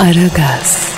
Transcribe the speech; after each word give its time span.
Aragaz, 0.00 0.92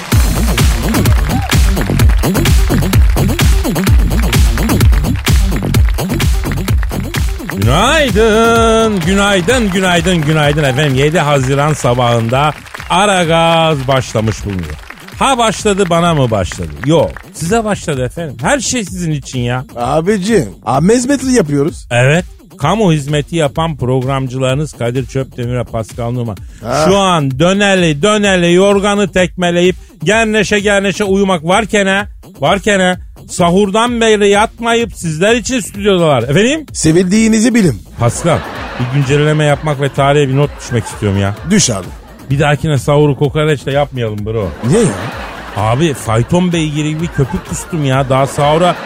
Günaydın, 7.56 9.00
günaydın, 9.00 9.70
günaydın, 9.70 10.23
günaydın 10.23 10.64
efendim. 10.64 10.95
7 10.95 11.18
Haziran 11.18 11.73
sabahında 11.73 12.52
Ara 12.90 13.24
Gaz 13.24 13.88
başlamış 13.88 14.45
bulunuyor. 14.45 14.74
Ha 15.18 15.38
başladı 15.38 15.84
bana 15.90 16.15
mı 16.15 16.30
başladı? 16.30 16.70
Yok 16.87 17.10
size 17.32 17.65
başladı 17.65 18.04
efendim. 18.04 18.37
Her 18.42 18.60
şey 18.60 18.84
sizin 18.84 19.12
için 19.12 19.38
ya. 19.38 19.65
Abicim. 19.76 20.48
Abi 20.66 20.95
hizmeti 20.95 21.26
yapıyoruz. 21.26 21.87
Evet 21.90 22.24
kamu 22.58 22.92
hizmeti 22.92 23.36
yapan 23.36 23.76
programcılarınız 23.76 24.72
Kadir 24.72 25.06
Çöptemir 25.06 25.56
ve 25.56 25.64
Pascal 25.64 26.10
Numa. 26.10 26.34
Şu 26.84 26.96
an 26.96 27.38
döneli 27.38 28.02
döneli 28.02 28.52
yorganı 28.52 29.12
tekmeleyip 29.12 29.76
gerneşe 30.04 30.59
gerneşe 30.59 31.04
uyumak 31.04 31.45
varken 31.45 31.87
ha, 31.87 32.06
varken 32.40 32.80
ha, 32.80 32.96
sahurdan 33.29 34.01
beri 34.01 34.29
yatmayıp 34.29 34.92
sizler 34.92 35.37
için 35.37 35.60
stüdyodalar. 35.60 36.23
Efendim? 36.23 36.66
Sevildiğinizi 36.73 37.54
bilin. 37.54 37.82
Pascal 37.98 38.38
bir 38.80 38.98
güncelleme 38.98 39.45
yapmak 39.45 39.80
ve 39.80 39.88
tarihe 39.88 40.29
bir 40.29 40.36
not 40.36 40.51
düşmek 40.60 40.84
istiyorum 40.84 41.18
ya. 41.20 41.34
Düş 41.51 41.70
abi. 41.70 41.86
Bir 42.30 42.38
dahakine 42.38 42.79
sahuru 42.79 43.18
kokoreçle 43.18 43.73
yapmayalım 43.73 44.26
bro. 44.26 44.48
Niye 44.66 44.80
ya? 44.80 44.86
Abi 45.57 45.95
fayton 45.95 46.52
beygiri 46.52 46.88
gibi 46.88 47.07
köpük 47.07 47.49
kustum 47.49 47.85
ya. 47.85 48.09
Daha 48.09 48.27
sahura 48.27 48.77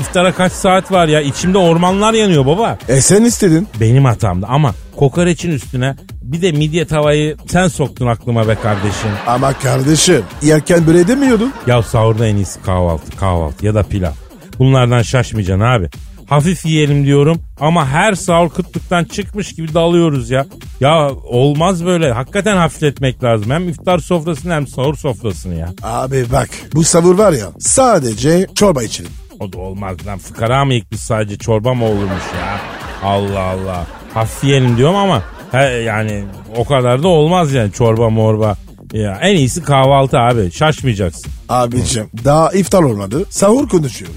iftara 0.00 0.32
kaç 0.34 0.52
saat 0.52 0.92
var 0.92 1.08
ya. 1.08 1.20
İçimde 1.20 1.58
ormanlar 1.58 2.14
yanıyor 2.14 2.46
baba. 2.46 2.78
E 2.88 3.00
sen 3.00 3.24
istedin. 3.24 3.68
Benim 3.80 4.04
hatamdı 4.04 4.46
ama 4.48 4.74
kokoreçin 4.96 5.50
üstüne 5.50 5.96
bir 6.22 6.42
de 6.42 6.52
midye 6.52 6.86
tavayı 6.86 7.36
sen 7.48 7.68
soktun 7.68 8.06
aklıma 8.06 8.48
be 8.48 8.54
kardeşim. 8.54 9.10
Ama 9.26 9.52
kardeşim 9.52 10.22
yerken 10.42 10.86
böyle 10.86 11.08
demiyordun. 11.08 11.52
Ya 11.66 11.82
sahurda 11.82 12.26
en 12.26 12.36
iyisi 12.36 12.62
kahvaltı 12.62 13.16
kahvaltı 13.16 13.66
ya 13.66 13.74
da 13.74 13.82
pilav. 13.82 14.12
Bunlardan 14.58 15.02
şaşmayacaksın 15.02 15.64
abi. 15.64 15.90
Hafif 16.30 16.66
yiyelim 16.66 17.04
diyorum 17.04 17.40
ama 17.60 17.88
her 17.88 18.12
sahur 18.14 18.50
kıtlıktan 18.50 19.04
çıkmış 19.04 19.52
gibi 19.52 19.74
dalıyoruz 19.74 20.30
ya. 20.30 20.46
Ya 20.80 21.10
olmaz 21.10 21.84
böyle. 21.86 22.12
Hakikaten 22.12 22.56
hafifletmek 22.56 23.24
lazım. 23.24 23.50
Hem 23.50 23.68
iftar 23.68 23.98
sofrasını 23.98 24.54
hem 24.54 24.66
sahur 24.66 24.94
sofrasını 24.94 25.54
ya. 25.54 25.68
Abi 25.82 26.24
bak 26.32 26.48
bu 26.74 26.84
savur 26.84 27.18
var 27.18 27.32
ya 27.32 27.46
sadece 27.58 28.46
çorba 28.54 28.82
içelim. 28.82 29.10
O 29.40 29.52
da 29.52 29.58
olmaz 29.58 29.96
lan. 30.06 30.18
Fıkara 30.18 30.64
mı 30.64 30.72
biz 30.92 31.00
sadece 31.00 31.38
çorba 31.38 31.74
mı 31.74 31.84
olurmuş 31.84 32.24
ya? 32.40 32.60
Allah 33.08 33.40
Allah. 33.40 33.86
Hafif 34.14 34.44
yiyelim 34.44 34.76
diyorum 34.76 34.96
ama 34.96 35.22
he, 35.52 35.64
yani 35.64 36.24
o 36.56 36.64
kadar 36.64 37.02
da 37.02 37.08
olmaz 37.08 37.52
yani 37.52 37.72
çorba 37.72 38.10
morba. 38.10 38.56
Ya, 38.92 39.18
en 39.22 39.36
iyisi 39.36 39.62
kahvaltı 39.62 40.18
abi. 40.18 40.52
Şaşmayacaksın. 40.52 41.32
Abicim 41.48 42.10
daha 42.24 42.52
iftar 42.52 42.82
olmadı 42.82 43.24
sahur 43.30 43.68
konuşuyor. 43.68 44.10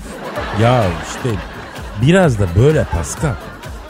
Ya 0.61 0.83
işte 1.07 1.29
biraz 2.01 2.39
da 2.39 2.47
böyle 2.59 2.83
Pascal. 2.83 3.33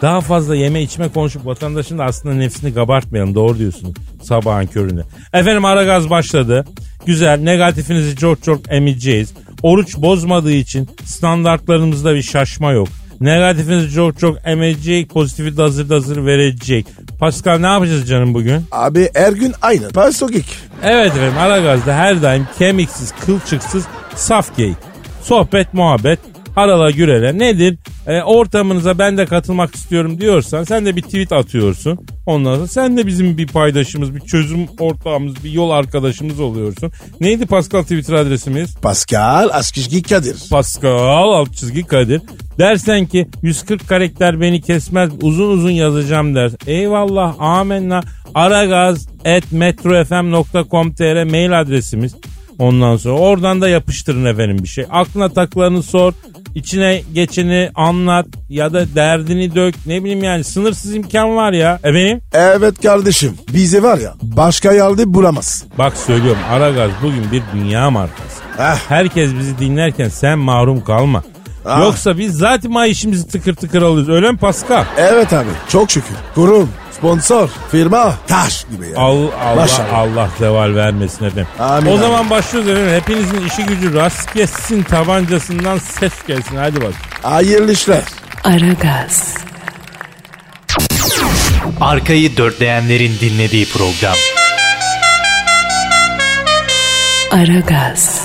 Daha 0.01 0.21
fazla 0.21 0.55
yeme 0.55 0.81
içme 0.81 1.09
konuşup 1.09 1.45
vatandaşın 1.45 1.97
da 1.97 2.03
aslında 2.03 2.35
nefsini 2.35 2.73
kabartmayalım. 2.73 3.35
Doğru 3.35 3.57
diyorsun 3.57 3.95
sabahın 4.23 4.65
köründe. 4.65 5.01
Efendim 5.33 5.65
ara 5.65 5.83
gaz 5.83 6.09
başladı. 6.09 6.65
Güzel 7.05 7.39
negatifinizi 7.39 8.15
çok 8.15 8.43
çok 8.43 8.71
emeceğiz. 8.71 9.33
Oruç 9.61 9.97
bozmadığı 9.97 10.51
için 10.51 10.89
standartlarımızda 11.05 12.15
bir 12.15 12.21
şaşma 12.21 12.71
yok. 12.71 12.87
Negatifinizi 13.21 13.95
çok 13.95 14.19
çok 14.19 14.37
emecek, 14.45 15.09
pozitifi 15.09 15.57
de 15.57 15.61
hazır 15.61 15.89
da 15.89 15.95
hazır 15.95 16.25
verecek. 16.25 16.87
Pascal 17.19 17.57
ne 17.59 17.67
yapacağız 17.67 18.09
canım 18.09 18.33
bugün? 18.33 18.65
Abi 18.71 19.09
her 19.13 19.33
gün 19.33 19.53
aynı. 19.61 19.89
Pasokik. 19.89 20.45
Evet 20.83 21.07
efendim 21.11 21.37
Aragaz'da 21.37 21.95
her 21.95 22.21
daim 22.21 22.47
kemiksiz, 22.59 23.13
kılçıksız, 23.25 23.83
saf 24.15 24.57
geyik. 24.57 24.77
Sohbet, 25.21 25.73
muhabbet, 25.73 26.19
harala 26.55 26.91
gürele 26.91 27.39
nedir? 27.39 27.77
E, 28.07 28.21
ortamınıza 28.21 28.99
ben 28.99 29.17
de 29.17 29.25
katılmak 29.25 29.75
istiyorum 29.75 30.21
diyorsan 30.21 30.63
sen 30.63 30.85
de 30.85 30.95
bir 30.95 31.01
tweet 31.01 31.31
atıyorsun. 31.31 31.99
Ondan 32.25 32.55
sonra 32.55 32.67
sen 32.67 32.97
de 32.97 33.07
bizim 33.07 33.37
bir 33.37 33.47
paydaşımız, 33.47 34.15
bir 34.15 34.19
çözüm 34.19 34.67
ortağımız, 34.79 35.43
bir 35.43 35.51
yol 35.51 35.69
arkadaşımız 35.69 36.39
oluyorsun. 36.39 36.91
Neydi 37.19 37.45
Pascal 37.45 37.81
Twitter 37.81 38.13
adresimiz? 38.13 38.75
Pascal 38.75 39.49
Askışki 39.51 40.03
Kadir. 40.03 40.35
Pascal 40.51 41.31
alt 41.31 41.53
çizgi 41.53 41.83
Kadir. 41.83 42.21
Dersen 42.59 43.05
ki 43.05 43.27
140 43.41 43.87
karakter 43.87 44.41
beni 44.41 44.61
kesmez 44.61 45.09
uzun 45.21 45.49
uzun 45.49 45.69
yazacağım 45.71 46.35
der. 46.35 46.51
Eyvallah 46.67 47.35
amenna 47.39 48.01
aragaz 48.35 49.07
at 49.25 49.51
metrofm.com.tr 49.51 51.23
mail 51.23 51.61
adresimiz. 51.61 52.15
Ondan 52.59 52.97
sonra 52.97 53.19
oradan 53.19 53.61
da 53.61 53.69
yapıştırın 53.69 54.25
efendim 54.25 54.57
bir 54.63 54.67
şey. 54.67 54.85
Aklına 54.91 55.29
takılanı 55.29 55.83
sor. 55.83 56.13
İçine 56.55 57.01
geçeni 57.13 57.69
anlat 57.75 58.27
ya 58.49 58.73
da 58.73 58.95
derdini 58.95 59.55
dök. 59.55 59.75
Ne 59.85 60.03
bileyim 60.03 60.23
yani 60.23 60.43
sınırsız 60.43 60.95
imkan 60.95 61.35
var 61.35 61.53
ya. 61.53 61.79
Efendim? 61.83 62.21
Evet 62.33 62.81
kardeşim 62.81 63.37
bize 63.53 63.83
var 63.83 63.97
ya 63.97 64.13
başka 64.21 64.73
yerde 64.73 65.13
bulamaz. 65.13 65.63
Bak 65.77 65.97
söylüyorum 65.97 66.41
Aragaz 66.51 66.91
bugün 67.03 67.31
bir 67.31 67.43
dünya 67.53 67.89
markası. 67.89 68.43
Eh. 68.59 68.75
Herkes 68.89 69.29
bizi 69.39 69.59
dinlerken 69.59 70.09
sen 70.09 70.39
mahrum 70.39 70.83
kalma. 70.83 71.23
Ah. 71.65 71.79
Yoksa 71.79 72.17
biz 72.17 72.37
zaten 72.37 72.71
maaşımızı 72.71 73.27
tıkır 73.27 73.55
tıkır 73.55 73.81
alıyoruz. 73.81 74.09
Öyle 74.09 74.31
mi 74.31 74.37
Pascal? 74.37 74.85
Evet 74.97 75.33
abi 75.33 75.49
çok 75.69 75.91
şükür. 75.91 76.15
Kurum, 76.35 76.69
sponsor, 76.97 77.49
firma, 77.71 78.13
taş 78.27 78.65
gibi 78.71 78.89
ya. 78.89 78.97
Al, 78.97 79.17
Allah, 79.43 79.55
Maşallah. 79.55 79.93
Allah 79.93 80.29
zeval 80.39 80.75
vermesin 80.75 81.25
efendim. 81.25 81.47
Amin, 81.59 81.87
o 81.87 81.89
amin. 81.91 82.01
zaman 82.01 82.29
başlıyoruz 82.29 82.69
efendim. 82.71 82.93
Hepinizin 82.93 83.45
işi 83.47 83.63
gücü 83.65 83.93
rast 83.93 84.33
gelsin 84.33 84.83
tabancasından 84.83 85.77
ses 85.77 86.13
gelsin. 86.27 86.55
Hadi 86.55 86.81
bak. 86.81 86.93
Hayırlı 87.21 87.71
işler. 87.71 88.01
Aragaz, 88.43 89.33
Arkayı 91.81 92.37
dörtleyenlerin 92.37 93.11
dinlediği 93.21 93.65
program. 93.69 94.15
Aragaz, 97.31 98.21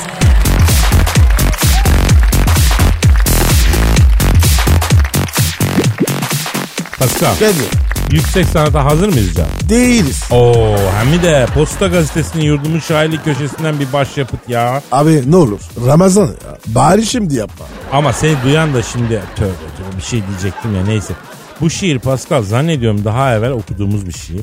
Pascal 6.98 7.38
Geldi. 7.38 7.62
yüksek 8.10 8.46
sanata 8.46 8.84
hazır 8.84 9.08
mıyız 9.08 9.34
canım? 9.34 9.50
Değiliz. 9.68 10.22
Oo 10.30 10.76
hem 10.98 11.22
de 11.22 11.46
Posta 11.54 11.86
Gazetesi'nin 11.86 12.44
yurdumun 12.44 12.78
şairlik 12.80 13.24
köşesinden 13.24 13.80
bir 13.80 13.92
başyapıt 13.92 14.48
ya. 14.48 14.82
Abi 14.92 15.30
ne 15.30 15.36
olur 15.36 15.60
Ramazan 15.86 16.26
ya. 16.26 16.58
Bari 16.66 17.06
şimdi 17.06 17.34
yapma. 17.34 17.66
Ama 17.92 18.12
seni 18.12 18.36
duyan 18.44 18.74
da 18.74 18.82
şimdi 18.82 19.08
tövbe 19.36 19.48
tövbe 19.76 19.96
bir 19.96 20.02
şey 20.02 20.22
diyecektim 20.28 20.76
ya 20.76 20.84
neyse. 20.84 21.14
Bu 21.60 21.70
şiir 21.70 21.98
Pascal 21.98 22.42
zannediyorum 22.42 23.04
daha 23.04 23.34
evvel 23.34 23.50
okuduğumuz 23.50 24.06
bir 24.06 24.12
şiir. 24.12 24.40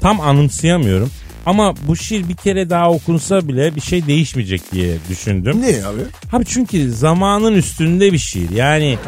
Tam 0.00 0.20
anımsayamıyorum. 0.20 1.10
Ama 1.46 1.74
bu 1.86 1.96
şiir 1.96 2.28
bir 2.28 2.34
kere 2.36 2.70
daha 2.70 2.90
okunsa 2.90 3.48
bile 3.48 3.74
bir 3.76 3.80
şey 3.80 4.06
değişmeyecek 4.06 4.72
diye 4.72 4.96
düşündüm. 5.08 5.60
Niye 5.62 5.86
abi? 5.86 6.00
Abi 6.32 6.44
çünkü 6.44 6.92
zamanın 6.92 7.52
üstünde 7.54 8.12
bir 8.12 8.18
şiir. 8.18 8.50
Yani 8.50 8.98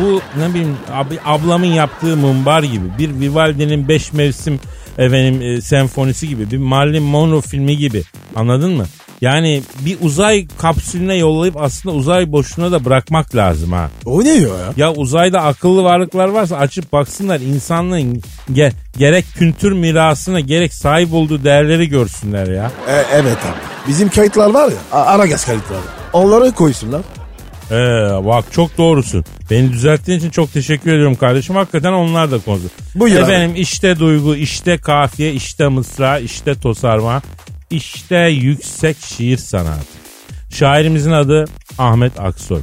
bu 0.00 0.20
ne 0.40 0.48
bileyim 0.50 0.76
abi, 0.92 1.18
ablamın 1.24 1.66
yaptığı 1.66 2.16
mumbar 2.16 2.62
gibi 2.62 2.84
bir 2.98 3.20
Vivaldi'nin 3.20 3.88
beş 3.88 4.12
mevsim 4.12 4.60
efendim 4.98 5.42
e, 5.42 5.60
senfonisi 5.60 6.28
gibi 6.28 6.50
bir 6.50 6.58
Marilyn 6.58 7.02
Monroe 7.02 7.40
filmi 7.40 7.76
gibi 7.76 8.02
anladın 8.36 8.72
mı? 8.72 8.84
Yani 9.20 9.62
bir 9.80 9.96
uzay 10.00 10.46
kapsülüne 10.58 11.14
yollayıp 11.14 11.56
aslında 11.56 11.94
uzay 11.94 12.32
boşluğuna 12.32 12.72
da 12.72 12.84
bırakmak 12.84 13.34
lazım 13.36 13.72
ha. 13.72 13.90
O 14.06 14.20
ne 14.24 14.40
diyor 14.40 14.58
ya? 14.58 14.72
Ya 14.76 14.92
uzayda 14.94 15.42
akıllı 15.42 15.82
varlıklar 15.84 16.28
varsa 16.28 16.56
açıp 16.56 16.92
baksınlar 16.92 17.40
insanlığın 17.40 18.22
ge- 18.52 18.72
gerek 18.98 19.24
kültür 19.36 19.72
mirasına 19.72 20.40
gerek 20.40 20.74
sahip 20.74 21.14
olduğu 21.14 21.44
değerleri 21.44 21.88
görsünler 21.88 22.46
ya. 22.48 22.70
E, 22.88 22.94
evet 23.12 23.36
abi. 23.44 23.88
Bizim 23.88 24.08
kayıtlar 24.08 24.50
var 24.50 24.68
ya. 24.92 24.98
Aragaz 25.00 25.46
kayıtları. 25.46 25.80
Onları 26.12 26.52
koysunlar. 26.52 27.00
Ee, 27.70 27.74
bak 28.24 28.44
çok 28.52 28.78
doğrusun. 28.78 29.24
Beni 29.50 29.72
düzelttiğin 29.72 30.18
için 30.18 30.30
çok 30.30 30.52
teşekkür 30.52 30.92
ediyorum 30.92 31.14
kardeşim. 31.14 31.56
Hakikaten 31.56 31.92
onlar 31.92 32.30
da 32.30 32.38
konu. 32.38 32.60
Buyur 32.94 33.16
abi. 33.16 33.22
Efendim 33.22 33.52
işte 33.56 33.98
duygu, 33.98 34.36
işte 34.36 34.78
kafiye, 34.78 35.32
işte 35.32 35.68
mısra, 35.68 36.18
işte 36.18 36.54
tosarma, 36.54 37.22
işte 37.70 38.16
yüksek 38.18 38.96
şiir 39.00 39.36
sanatı. 39.36 39.98
Şairimizin 40.50 41.12
adı 41.12 41.44
Ahmet 41.78 42.20
Aksoy. 42.20 42.60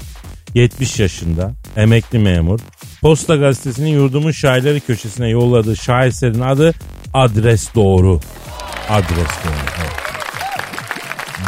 70 0.54 1.00
yaşında, 1.00 1.52
emekli 1.78 2.20
memur. 2.20 2.60
Posta 3.02 3.36
gazetesinin 3.36 3.90
yurdumun 3.90 4.32
şairleri 4.32 4.80
köşesine 4.80 5.30
yolladığı 5.30 5.76
şaheserin 5.76 6.42
adı 6.42 6.74
Adres 7.14 7.76
Doğru. 7.76 8.20
Adres 8.90 9.10
Doğru. 9.16 9.54
evet. 9.80 9.92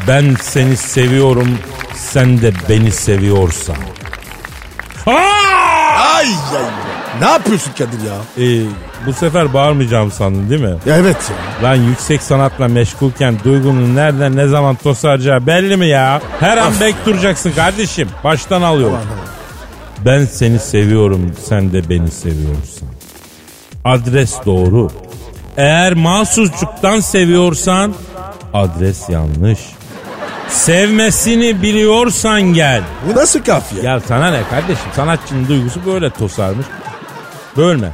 Ben 0.07 0.35
seni 0.41 0.77
seviyorum, 0.77 1.57
sen 1.97 2.41
de 2.41 2.51
beni 2.69 2.91
seviyorsan. 2.91 3.75
Ay 5.05 5.15
ay. 6.15 6.27
Ne 7.19 7.25
yapıyorsun 7.25 7.71
Kadir 7.77 7.99
ya? 8.01 8.45
Ee, 8.45 8.65
bu 9.05 9.13
sefer 9.13 9.53
bağırmayacağım 9.53 10.11
sandın 10.11 10.49
değil 10.49 10.61
mi? 10.61 10.77
Ya 10.85 10.97
Evet 10.97 11.31
ya. 11.61 11.69
Lan 11.69 11.75
yüksek 11.75 12.21
sanatla 12.21 12.67
meşgulken 12.67 13.35
duygunun 13.43 13.95
nereden 13.95 14.35
ne 14.35 14.47
zaman 14.47 14.75
tosaracağı 14.75 15.47
belli 15.47 15.77
mi 15.77 15.87
ya? 15.87 16.21
Her 16.39 16.57
an 16.57 16.73
bek 16.81 16.95
duracaksın 17.05 17.51
kardeşim. 17.51 18.09
Baştan 18.23 18.61
alıyorum. 18.61 18.97
Ben 20.05 20.25
seni 20.25 20.59
seviyorum, 20.59 21.31
sen 21.49 21.73
de 21.73 21.89
beni 21.89 22.11
seviyorsan. 22.11 22.87
Adres 23.85 24.35
doğru. 24.45 24.91
Eğer 25.57 25.93
mahsusçuktan 25.93 26.99
seviyorsan 26.99 27.93
adres 28.53 29.09
yanlış. 29.09 29.59
Sevmesini 30.49 31.61
biliyorsan 31.61 32.41
gel. 32.41 32.81
Bu 33.09 33.15
nasıl 33.15 33.43
kafiye? 33.43 33.83
Ya 33.83 33.99
sana 33.99 34.31
ne 34.31 34.43
kardeşim? 34.49 34.91
Sanatçının 34.95 35.47
duygusu 35.47 35.85
böyle 35.85 36.09
tosarmış. 36.09 36.65
Bölme. 37.57 37.91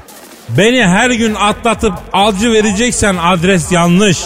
Beni 0.50 0.86
her 0.86 1.10
gün 1.12 1.36
atlatıp 1.36 1.94
alcı 2.14 2.52
vereceksen 2.52 3.18
adres 3.22 3.72
yanlış. 3.72 4.18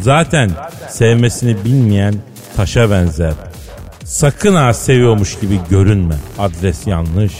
Zaten 0.00 0.50
sevmesini 0.88 1.64
bilmeyen 1.64 2.14
taşa 2.56 2.90
benzer. 2.90 3.32
Sakın 4.04 4.54
ha 4.54 4.74
seviyormuş 4.74 5.38
gibi 5.40 5.60
görünme. 5.70 6.14
Adres 6.38 6.86
yanlış. 6.86 7.32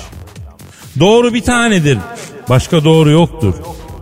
Doğru 1.01 1.35
bir 1.35 1.43
tanedir. 1.43 1.99
Başka 2.49 2.85
doğru 2.85 3.11
yoktur. 3.11 3.55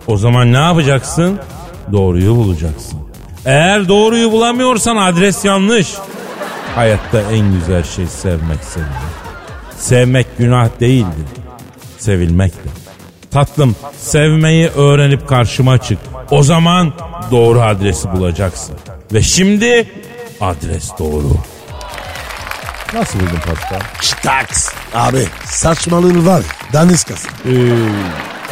O 0.06 0.17
zaman 0.17 0.52
ne 0.52 0.58
yapacaksın? 0.58 1.38
Doğruyu 1.93 2.37
bulacaksın. 2.37 2.99
Eğer 3.44 3.88
doğruyu 3.88 4.32
bulamıyorsan 4.32 4.96
adres 4.96 5.44
yanlış. 5.44 5.94
Hayatta 6.75 7.20
en 7.20 7.52
güzel 7.52 7.82
şey 7.85 8.06
sevmek 8.06 8.64
sevmek. 8.64 8.90
Sevmek 9.79 10.38
günah 10.38 10.69
değildir. 10.81 11.26
Sevilmektir. 11.99 12.73
Tatlım 13.31 13.76
sevmeyi 13.99 14.69
öğrenip 14.69 15.29
karşıma 15.29 15.79
çık. 15.79 15.99
O 16.31 16.43
zaman 16.43 16.93
doğru 17.31 17.61
adresi 17.61 18.12
bulacaksın. 18.12 18.75
Ve 19.12 19.23
şimdi 19.23 19.93
adres 20.40 20.90
doğru. 20.99 21.37
Nasıl 22.94 23.20
buldun 23.20 23.40
Pascal? 23.46 23.81
Staks. 24.00 24.69
Abi 24.94 25.25
saçmalığın 25.44 26.26
var. 26.26 26.43
Daniskası. 26.73 27.29
Ee, 27.29 27.52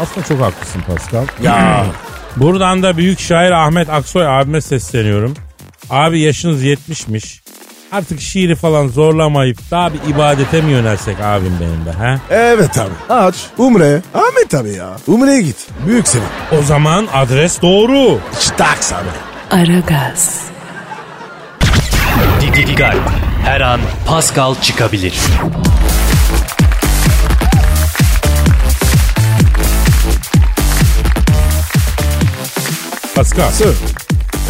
aslında 0.03 0.27
çok 0.27 0.41
haklısın 0.41 0.83
Pascal. 0.87 1.27
Ya. 1.43 1.87
Buradan 2.37 2.83
da 2.83 2.97
büyük 2.97 3.21
şair 3.21 3.51
Ahmet 3.51 3.91
Aksoy 3.91 4.27
abime 4.27 4.61
sesleniyorum. 4.61 5.35
Abi 5.91 6.21
yaşınız 6.21 6.65
70'miş. 6.65 7.41
Artık 7.93 8.21
şiiri 8.21 8.55
falan 8.55 8.89
zorlamayıp 8.89 9.59
daha 9.71 9.93
bir 9.93 10.01
ibadete 10.15 10.61
mi 10.61 10.73
yönelsek 10.73 11.21
abim 11.21 11.53
benim 11.61 11.85
de 11.87 11.91
ha? 11.93 12.21
Evet 12.31 12.79
abi. 12.79 13.15
Aç. 13.15 13.35
Umre. 13.59 14.03
Ahmet 14.15 14.55
abi 14.55 14.73
ya. 14.73 14.97
Umre'ye 15.07 15.43
git. 15.43 15.57
Büyük 15.87 16.09
sevap. 16.09 16.29
O 16.61 16.63
zaman 16.63 17.09
adres 17.15 17.63
doğru. 17.63 18.19
Staks 18.33 18.93
abi. 18.93 19.09
Aragaz, 19.51 20.41
Dikkat. 22.41 22.97
Her 23.45 23.61
an 23.61 23.81
Pascal 24.07 24.55
çıkabilir. 24.63 25.15
Pascal. 33.17 33.51
Sır. 33.51 33.75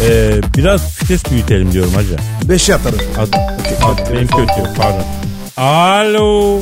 ee, 0.03 0.31
biraz 0.57 1.01
vites 1.03 1.31
büyütelim 1.31 1.71
diyorum 1.71 1.93
hacı. 1.93 2.15
Beşe 2.49 2.75
atarım. 2.75 2.99
Ad, 3.17 3.27
ad- 3.83 4.13
benim 4.13 4.27
kötü 4.27 4.73
pardon. 4.77 5.03
Alo. 5.57 6.61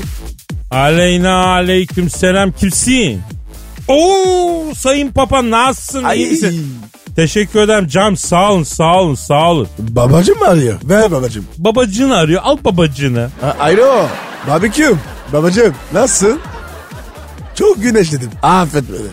Aleyna 0.71 1.45
aleyküm 1.45 2.09
selam 2.09 2.51
kimsin? 2.51 3.21
Oo 3.87 4.73
sayın 4.75 5.11
papa 5.11 5.49
nasılsın 5.49 5.99
iyi 5.99 6.05
Ay. 6.07 6.25
misin? 6.25 6.75
Teşekkür 7.15 7.59
ederim 7.59 7.87
Cam 7.87 8.17
sağ 8.17 8.51
olun 8.51 8.63
sağ 8.63 8.95
olun 8.99 9.15
sağ 9.15 9.51
olun. 9.51 9.67
Babacım 9.79 10.39
mı 10.39 10.47
arıyor? 10.47 10.79
Ver 10.83 11.11
babacım. 11.11 11.45
Babacını 11.57 12.15
arıyor 12.17 12.41
al 12.43 12.57
babacını. 12.65 13.29
A- 13.43 13.63
Alo. 13.63 14.07
Barbeküm. 14.47 14.99
Babacım 15.33 15.73
nasılsın? 15.93 16.39
Çok 17.55 17.81
güneşledim. 17.81 18.29
Affet 18.43 18.83
beni. 18.89 19.07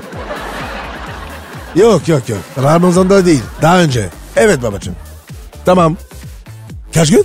Yok 1.77 2.09
yok 2.09 2.29
yok. 2.29 2.39
Ramazan'da 2.63 3.27
değil. 3.27 3.43
Daha 3.63 3.81
önce. 3.81 4.09
Evet 4.37 4.63
babacım. 4.63 4.95
Tamam. 5.65 5.97
Kaç 6.95 7.11
gün? 7.11 7.25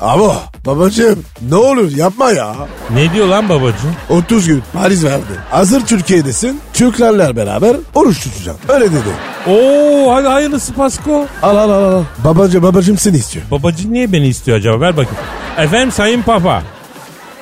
Abo 0.00 0.34
babacım 0.66 1.24
ne 1.48 1.54
olur 1.56 1.90
yapma 1.96 2.30
ya. 2.30 2.54
Ne 2.90 3.12
diyor 3.12 3.26
lan 3.26 3.48
babacın? 3.48 3.90
30 4.08 4.46
gün 4.46 4.62
Paris 4.72 5.04
verdi. 5.04 5.22
Hazır 5.50 5.86
Türkiye'desin. 5.86 6.60
Türklerle 6.72 7.36
beraber 7.36 7.76
oruç 7.94 8.20
tutacağım. 8.22 8.58
Öyle 8.68 8.84
dedi. 8.92 9.08
Oo 9.48 10.14
hadi 10.14 10.28
hayırlısı 10.28 10.74
Pasko. 10.74 11.26
Al 11.42 11.56
al 11.56 11.70
al 11.70 11.92
al. 11.92 12.02
Babacım 12.24 12.62
babacım 12.62 12.98
seni 12.98 13.16
istiyor. 13.16 13.44
Babacın 13.50 13.92
niye 13.92 14.12
beni 14.12 14.28
istiyor 14.28 14.58
acaba 14.58 14.80
ver 14.80 14.96
bakayım. 14.96 15.18
Efendim 15.58 15.92
sayın 15.92 16.22
papa. 16.22 16.62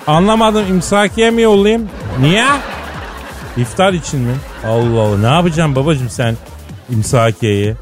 Anlamadım 0.06 0.64
imsakiye 0.70 1.30
mi 1.30 1.42
yollayayım? 1.42 1.88
Niye? 2.20 2.44
İftar 3.56 3.92
için 3.92 4.20
mi? 4.20 4.34
Allah 4.66 5.00
Allah 5.00 5.18
ne 5.18 5.26
yapacağım 5.34 5.76
babacım 5.76 6.10
sen 6.10 6.36
imsakiyeyi? 6.90 7.74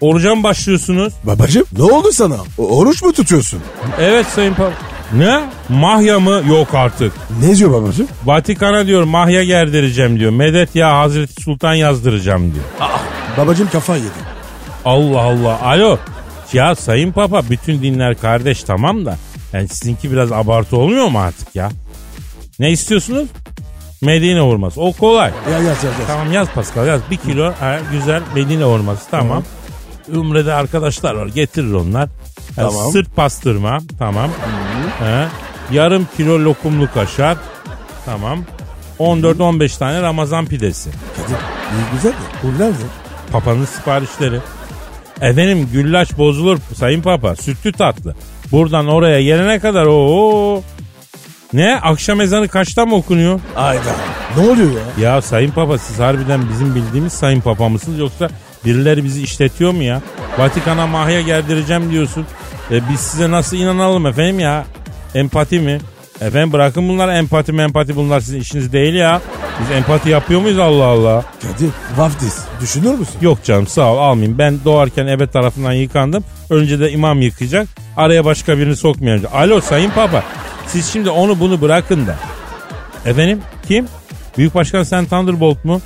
Oruca 0.00 0.34
mı 0.34 0.42
başlıyorsunuz? 0.42 1.12
Babacım 1.24 1.64
ne 1.78 1.82
oldu 1.82 2.12
sana? 2.12 2.36
O- 2.58 2.78
oruç 2.78 3.02
mu 3.02 3.12
tutuyorsun? 3.12 3.60
Evet 4.00 4.26
sayın 4.26 4.54
papa. 4.54 4.72
Ne? 5.16 5.40
Mahya 5.68 6.20
mı? 6.20 6.42
Yok 6.48 6.74
artık. 6.74 7.12
Ne 7.40 7.56
diyor 7.56 7.72
babacım? 7.72 8.08
Vatikan'a 8.24 8.86
diyor 8.86 9.02
mahya 9.04 9.44
gerdireceğim 9.44 10.18
diyor. 10.20 10.30
Medet 10.32 10.76
ya 10.76 10.98
Hazreti 10.98 11.42
Sultan 11.42 11.74
yazdıracağım 11.74 12.54
diyor. 12.54 12.64
Babacım 13.38 13.68
kafa 13.72 13.96
yedi. 13.96 14.06
Allah 14.84 15.20
Allah. 15.20 15.60
Alo. 15.62 15.98
Ya 16.52 16.74
sayın 16.74 17.12
papa 17.12 17.42
bütün 17.50 17.82
dinler 17.82 18.20
kardeş 18.20 18.62
tamam 18.62 19.06
da. 19.06 19.16
Yani 19.52 19.68
sizinki 19.68 20.12
biraz 20.12 20.32
abartı 20.32 20.76
olmuyor 20.76 21.08
mu 21.08 21.18
artık 21.18 21.56
ya? 21.56 21.70
Ne 22.58 22.70
istiyorsunuz? 22.70 23.28
Medine 24.02 24.40
hurması. 24.40 24.80
O 24.80 24.92
kolay. 24.92 25.30
Ya 25.50 25.58
yaz 25.58 25.64
yaz 25.64 25.84
yaz. 25.84 26.06
Tamam 26.06 26.32
yaz 26.32 26.48
Pascal 26.54 26.86
yaz. 26.86 27.00
Bir 27.10 27.16
kilo 27.16 27.52
ha, 27.60 27.78
güzel 27.92 28.22
Medine 28.34 28.64
hurması 28.64 29.10
tamam. 29.10 29.42
Ümre'de 30.08 30.52
arkadaşlar 30.52 31.14
var 31.14 31.26
getirir 31.26 31.72
onlar. 31.72 32.08
Ha, 32.08 32.10
Tamam. 32.56 32.92
Sırt 32.92 33.16
pastırma 33.16 33.78
tamam. 33.98 34.30
Ha, 34.98 35.28
yarım 35.72 36.06
kilo 36.16 36.38
lokumlu 36.44 36.88
kaşar. 36.94 37.36
Tamam. 38.06 38.44
14-15 38.98 39.78
tane 39.78 40.02
Ramazan 40.02 40.46
pidesi. 40.46 40.90
Kadir 40.90 41.34
iyi 41.34 41.92
güzel 41.92 42.10
de. 42.10 42.14
Bu 42.42 42.62
nerede? 42.62 42.74
Papanın 43.32 43.64
siparişleri. 43.64 44.40
Efendim 45.20 45.68
güllaç 45.72 46.18
bozulur 46.18 46.58
sayın 46.74 47.02
papa. 47.02 47.36
Sütlü 47.36 47.72
tatlı. 47.72 48.14
Buradan 48.52 48.86
oraya 48.88 49.22
gelene 49.22 49.58
kadar 49.58 49.86
o 49.86 50.62
Ne? 51.52 51.76
Akşam 51.76 52.20
ezanı 52.20 52.48
kaçta 52.48 52.86
mı 52.86 52.94
okunuyor? 52.94 53.40
Ayda. 53.56 53.94
Ne 54.36 54.50
oluyor 54.50 54.70
ya? 54.70 55.14
Ya 55.14 55.22
sayın 55.22 55.50
papa 55.50 55.78
siz 55.78 55.98
harbiden 55.98 56.40
bizim 56.52 56.74
bildiğimiz 56.74 57.12
sayın 57.12 57.40
papa 57.40 57.68
mısınız 57.68 57.98
yoksa 57.98 58.28
birileri 58.64 59.04
bizi 59.04 59.22
işletiyor 59.22 59.72
mu 59.72 59.82
ya? 59.82 60.02
Vatikan'a 60.38 60.86
mahya 60.86 61.20
gerdireceğim 61.20 61.90
diyorsun. 61.90 62.26
E, 62.70 62.88
biz 62.88 63.00
size 63.00 63.30
nasıl 63.30 63.56
inanalım 63.56 64.06
efendim 64.06 64.40
ya? 64.40 64.64
Empati 65.14 65.60
mi? 65.60 65.78
Efendim 66.20 66.52
bırakın 66.52 66.88
bunlar 66.88 67.08
empati 67.14 67.52
empati 67.52 67.96
bunlar 67.96 68.20
sizin 68.20 68.40
işiniz 68.40 68.72
değil 68.72 68.94
ya. 68.94 69.20
Biz 69.60 69.70
empati 69.70 70.08
yapıyor 70.08 70.40
muyuz 70.40 70.58
Allah 70.58 70.84
Allah? 70.84 71.24
Kadir 71.42 71.70
vaftiz. 71.96 72.38
Düşünür 72.60 72.94
müsün? 72.98 73.20
Yok 73.20 73.44
canım 73.44 73.66
sağ 73.66 73.92
ol 73.92 73.98
almayayım. 73.98 74.38
Ben 74.38 74.58
doğarken 74.64 75.06
ebe 75.06 75.26
tarafından 75.26 75.72
yıkandım. 75.72 76.24
Önce 76.50 76.80
de 76.80 76.90
imam 76.90 77.20
yıkayacak. 77.20 77.68
Araya 77.96 78.24
başka 78.24 78.58
birini 78.58 78.76
sokmayacak. 78.76 79.34
Alo 79.34 79.60
sayın 79.60 79.90
papa. 79.90 80.24
Siz 80.72 80.92
şimdi 80.92 81.10
onu 81.10 81.40
bunu 81.40 81.60
bırakın 81.60 82.06
da. 82.06 82.16
Efendim 83.06 83.40
kim? 83.68 83.86
Büyük 84.38 84.54
Başkan 84.54 84.82
Sen 84.82 85.04
Thunderbolt 85.06 85.64
mu? 85.64 85.80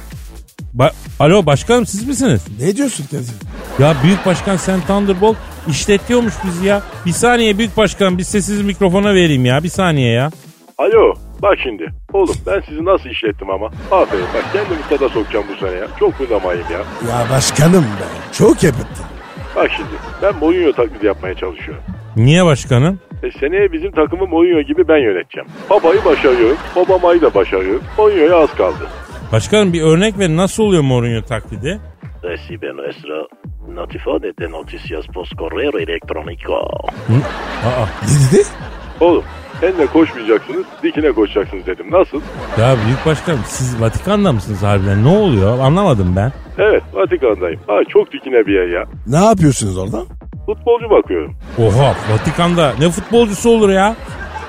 Ba- 0.77 0.93
Alo 1.21 1.47
başkanım 1.47 1.87
siz 1.87 2.09
misiniz? 2.09 2.45
Ne 2.61 2.77
diyorsun 2.77 3.05
Kadir? 3.11 3.33
Ya 3.79 3.95
Büyük 4.03 4.27
Başkan 4.27 4.57
Sen 4.57 4.81
Thunderbolt 4.81 5.37
işletiyormuş 5.69 6.35
bizi 6.45 6.67
ya. 6.67 6.83
Bir 7.07 7.13
saniye 7.13 7.59
Büyük 7.59 7.77
Başkan 7.77 8.19
bir 8.19 8.23
sessiz 8.23 8.63
mikrofona 8.63 9.15
vereyim 9.15 9.45
ya 9.45 9.63
bir 9.63 9.69
saniye 9.69 10.13
ya. 10.13 10.31
Alo 10.79 11.15
bak 11.43 11.59
şimdi. 11.63 11.87
Oğlum 12.13 12.37
ben 12.47 12.63
sizi 12.69 12.85
nasıl 12.85 13.09
işlettim 13.09 13.51
ama. 13.51 13.67
Aferin 13.91 14.25
bak 14.35 14.45
kendimi 14.53 14.83
stada 14.87 15.09
sokacağım 15.09 15.45
bu 15.55 15.67
sene 15.67 15.79
ya. 15.79 15.87
Çok 15.99 16.21
müdamayım 16.21 16.65
ya. 16.73 16.79
Ya 17.11 17.31
başkanım 17.31 17.83
be. 17.85 18.33
Çok 18.33 18.63
yapıttın. 18.63 19.05
Bak 19.57 19.71
şimdi 19.77 19.89
ben 20.23 20.37
Mourinho 20.37 20.73
taklidi 20.73 21.07
yapmaya 21.07 21.35
çalışıyorum. 21.35 21.83
Niye 22.17 22.45
başkanım? 22.45 23.01
E 23.23 23.31
seneye 23.41 23.73
bizim 23.73 23.91
takımı 23.93 24.27
Mourinho 24.27 24.61
gibi 24.63 24.89
ben 24.89 24.97
yöneteceğim. 24.99 25.49
Papa'yı 25.69 26.05
başarıyorum. 26.05 26.57
Obama'yı 26.77 27.21
da 27.23 27.35
başarıyorum. 27.35 27.83
Mourinho'ya 27.99 28.37
az 28.37 28.55
kaldı. 28.55 28.87
Başkanım 29.33 29.73
bir 29.73 29.83
örnek 29.83 30.19
verin 30.19 30.37
nasıl 30.37 30.63
oluyor 30.63 30.83
Mourinho 30.83 31.23
taklidi? 31.23 31.81
Recibe 32.25 32.67
nuestro 32.77 33.29
notifone 33.75 34.23
de 34.41 34.51
noticias 34.51 35.07
post 35.15 35.33
correo 35.39 35.79
electrónico. 35.79 36.55
Aa, 36.57 37.87
Ne 38.03 38.39
dedi? 38.39 38.45
Oğlum 39.01 39.25
enle 39.63 39.87
koşmayacaksınız 39.87 40.65
dikine 40.83 41.13
koşacaksınız 41.13 41.67
dedim. 41.67 41.87
Nasıl? 41.91 42.21
ya 42.61 42.77
büyük 42.87 43.07
başkanım 43.07 43.41
siz 43.47 43.81
Vatikan'da 43.81 44.33
mısınız 44.33 44.63
harbiden? 44.63 45.05
Ne 45.05 45.09
oluyor? 45.09 45.59
Anlamadım 45.59 46.13
ben. 46.17 46.33
Evet 46.59 46.83
Vatikan'dayım. 46.93 47.61
Ha 47.67 47.79
çok 47.89 48.13
dikine 48.13 48.47
bir 48.47 48.53
yer 48.55 48.69
ya. 48.79 48.85
Ne 49.07 49.25
yapıyorsunuz 49.25 49.79
orada? 49.79 50.03
Futbolcu 50.47 50.91
bakıyorum. 50.91 51.35
Oha 51.59 51.95
Vatikan'da 52.13 52.73
ne 52.81 52.91
futbolcusu 52.91 53.51
olur 53.51 53.69
ya? 53.71 53.97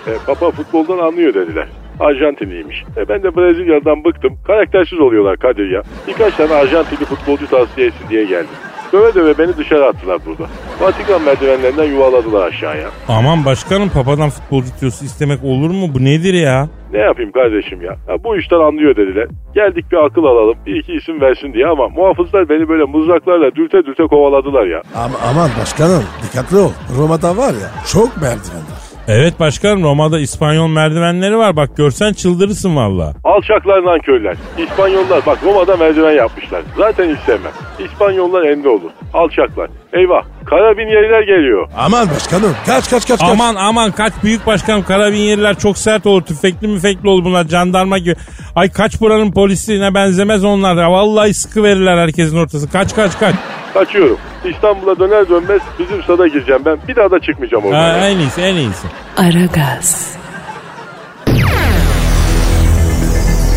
E, 0.07 0.11
Papa 0.25 0.51
futboldan 0.51 0.97
anlıyor 0.97 1.33
dediler. 1.33 1.67
Arjantinliymiş. 1.99 2.83
E, 2.97 3.09
ben 3.09 3.23
de 3.23 3.35
Brezilya'dan 3.35 4.03
bıktım. 4.03 4.37
Karaktersiz 4.47 4.99
oluyorlar 4.99 5.37
Kadir 5.37 5.71
ya. 5.71 5.81
Birkaç 6.07 6.33
tane 6.35 6.53
Arjantinli 6.53 7.05
futbolcu 7.05 7.47
tavsiye 7.49 7.87
etsin 7.87 8.09
diye 8.09 8.25
geldim. 8.25 8.49
Döve 8.93 9.13
döve 9.15 9.37
beni 9.37 9.57
dışarı 9.57 9.85
attılar 9.85 10.19
burada. 10.25 10.49
Vatikan 10.81 11.21
merdivenlerinden 11.21 11.83
yuvaladılar 11.83 12.47
aşağıya. 12.47 12.87
Aman 13.07 13.45
başkanım 13.45 13.89
papadan 13.89 14.29
futbolcu 14.29 14.69
tiyosu 14.79 15.05
istemek 15.05 15.43
olur 15.43 15.69
mu? 15.69 15.87
Bu 15.93 16.05
nedir 16.05 16.33
ya? 16.33 16.69
Ne 16.93 16.99
yapayım 16.99 17.31
kardeşim 17.31 17.81
ya? 17.81 17.91
Ha, 18.07 18.13
bu 18.23 18.37
işten 18.37 18.59
anlıyor 18.59 18.95
dediler. 18.95 19.27
Geldik 19.55 19.85
bir 19.91 19.97
akıl 20.05 20.23
alalım. 20.23 20.55
Bir 20.65 20.75
iki 20.75 20.93
isim 20.93 21.21
versin 21.21 21.53
diye 21.53 21.67
ama 21.67 21.87
muhafızlar 21.89 22.49
beni 22.49 22.69
böyle 22.69 22.83
mızraklarla 22.83 23.55
dürte 23.55 23.77
dürte 23.85 24.03
kovaladılar 24.03 24.65
ya. 24.65 24.81
Ama, 24.95 25.15
aman 25.29 25.49
başkanım 25.61 26.03
dikkatli 26.23 26.57
ol. 26.57 26.71
Roma'da 26.97 27.37
var 27.37 27.53
ya 27.53 27.69
çok 27.93 28.17
merdiven 28.21 28.65
var. 28.71 28.86
Evet 29.07 29.39
başkanım 29.39 29.83
Roma'da 29.83 30.19
İspanyol 30.19 30.67
merdivenleri 30.67 31.37
var. 31.37 31.55
Bak 31.55 31.77
görsen 31.77 32.13
çıldırırsın 32.13 32.75
valla. 32.75 33.13
Alçaklar 33.23 33.85
nankörler. 33.85 34.37
İspanyollar 34.57 35.25
bak 35.25 35.37
Roma'da 35.43 35.77
merdiven 35.77 36.11
yapmışlar. 36.11 36.61
Zaten 36.77 37.15
hiç 37.15 37.19
sevmem. 37.25 37.51
İspanyollar 37.79 38.43
ende 38.43 38.69
olur. 38.69 38.91
Alçaklar. 39.13 39.69
Eyvah 39.93 40.23
karabiniyeriler 40.45 41.21
geliyor. 41.21 41.67
Aman 41.77 42.09
başkanım 42.09 42.55
kaç 42.65 42.89
kaç 42.89 43.07
kaç 43.07 43.19
kaç. 43.19 43.29
Aman 43.29 43.55
aman 43.55 43.91
kaç 43.91 44.13
büyük 44.23 44.45
başkanım 44.45 44.83
karabiniyeriler 44.83 45.55
çok 45.59 45.77
sert 45.77 46.05
olur. 46.05 46.21
Tüfekli 46.21 46.67
müfekli 46.67 47.09
olur 47.09 47.25
bunlar 47.25 47.45
jandarma 47.47 47.97
gibi. 47.97 48.15
Ay 48.55 48.69
kaç 48.71 49.01
buranın 49.01 49.31
polisine 49.31 49.93
benzemez 49.93 50.43
onlar 50.45 50.75
ya. 50.75 50.91
Vallahi 50.91 51.33
sıkı 51.33 51.63
verirler 51.63 51.97
herkesin 51.97 52.37
ortası. 52.37 52.71
Kaç 52.71 52.95
kaç 52.95 53.19
kaç. 53.19 53.35
Kaçıyorum. 53.79 54.17
İstanbul'a 54.45 54.99
döner 54.99 55.29
dönmez 55.29 55.61
bizim 55.79 56.03
stada 56.03 56.27
gireceğim 56.27 56.61
ben. 56.65 56.77
Bir 56.87 56.95
daha 56.95 57.11
da 57.11 57.19
çıkmayacağım 57.19 57.65
oradan. 57.65 57.79
Ha, 57.79 57.97
en 57.97 58.17
iyisi 58.17 58.41
en 58.41 58.55
iyisi. 58.55 58.87
Aragaz, 59.17 60.17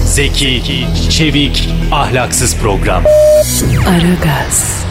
Zeki, 0.04 0.86
çevik, 1.10 1.68
ahlaksız 1.92 2.56
program. 2.62 3.02
Aragaz, 3.88 4.84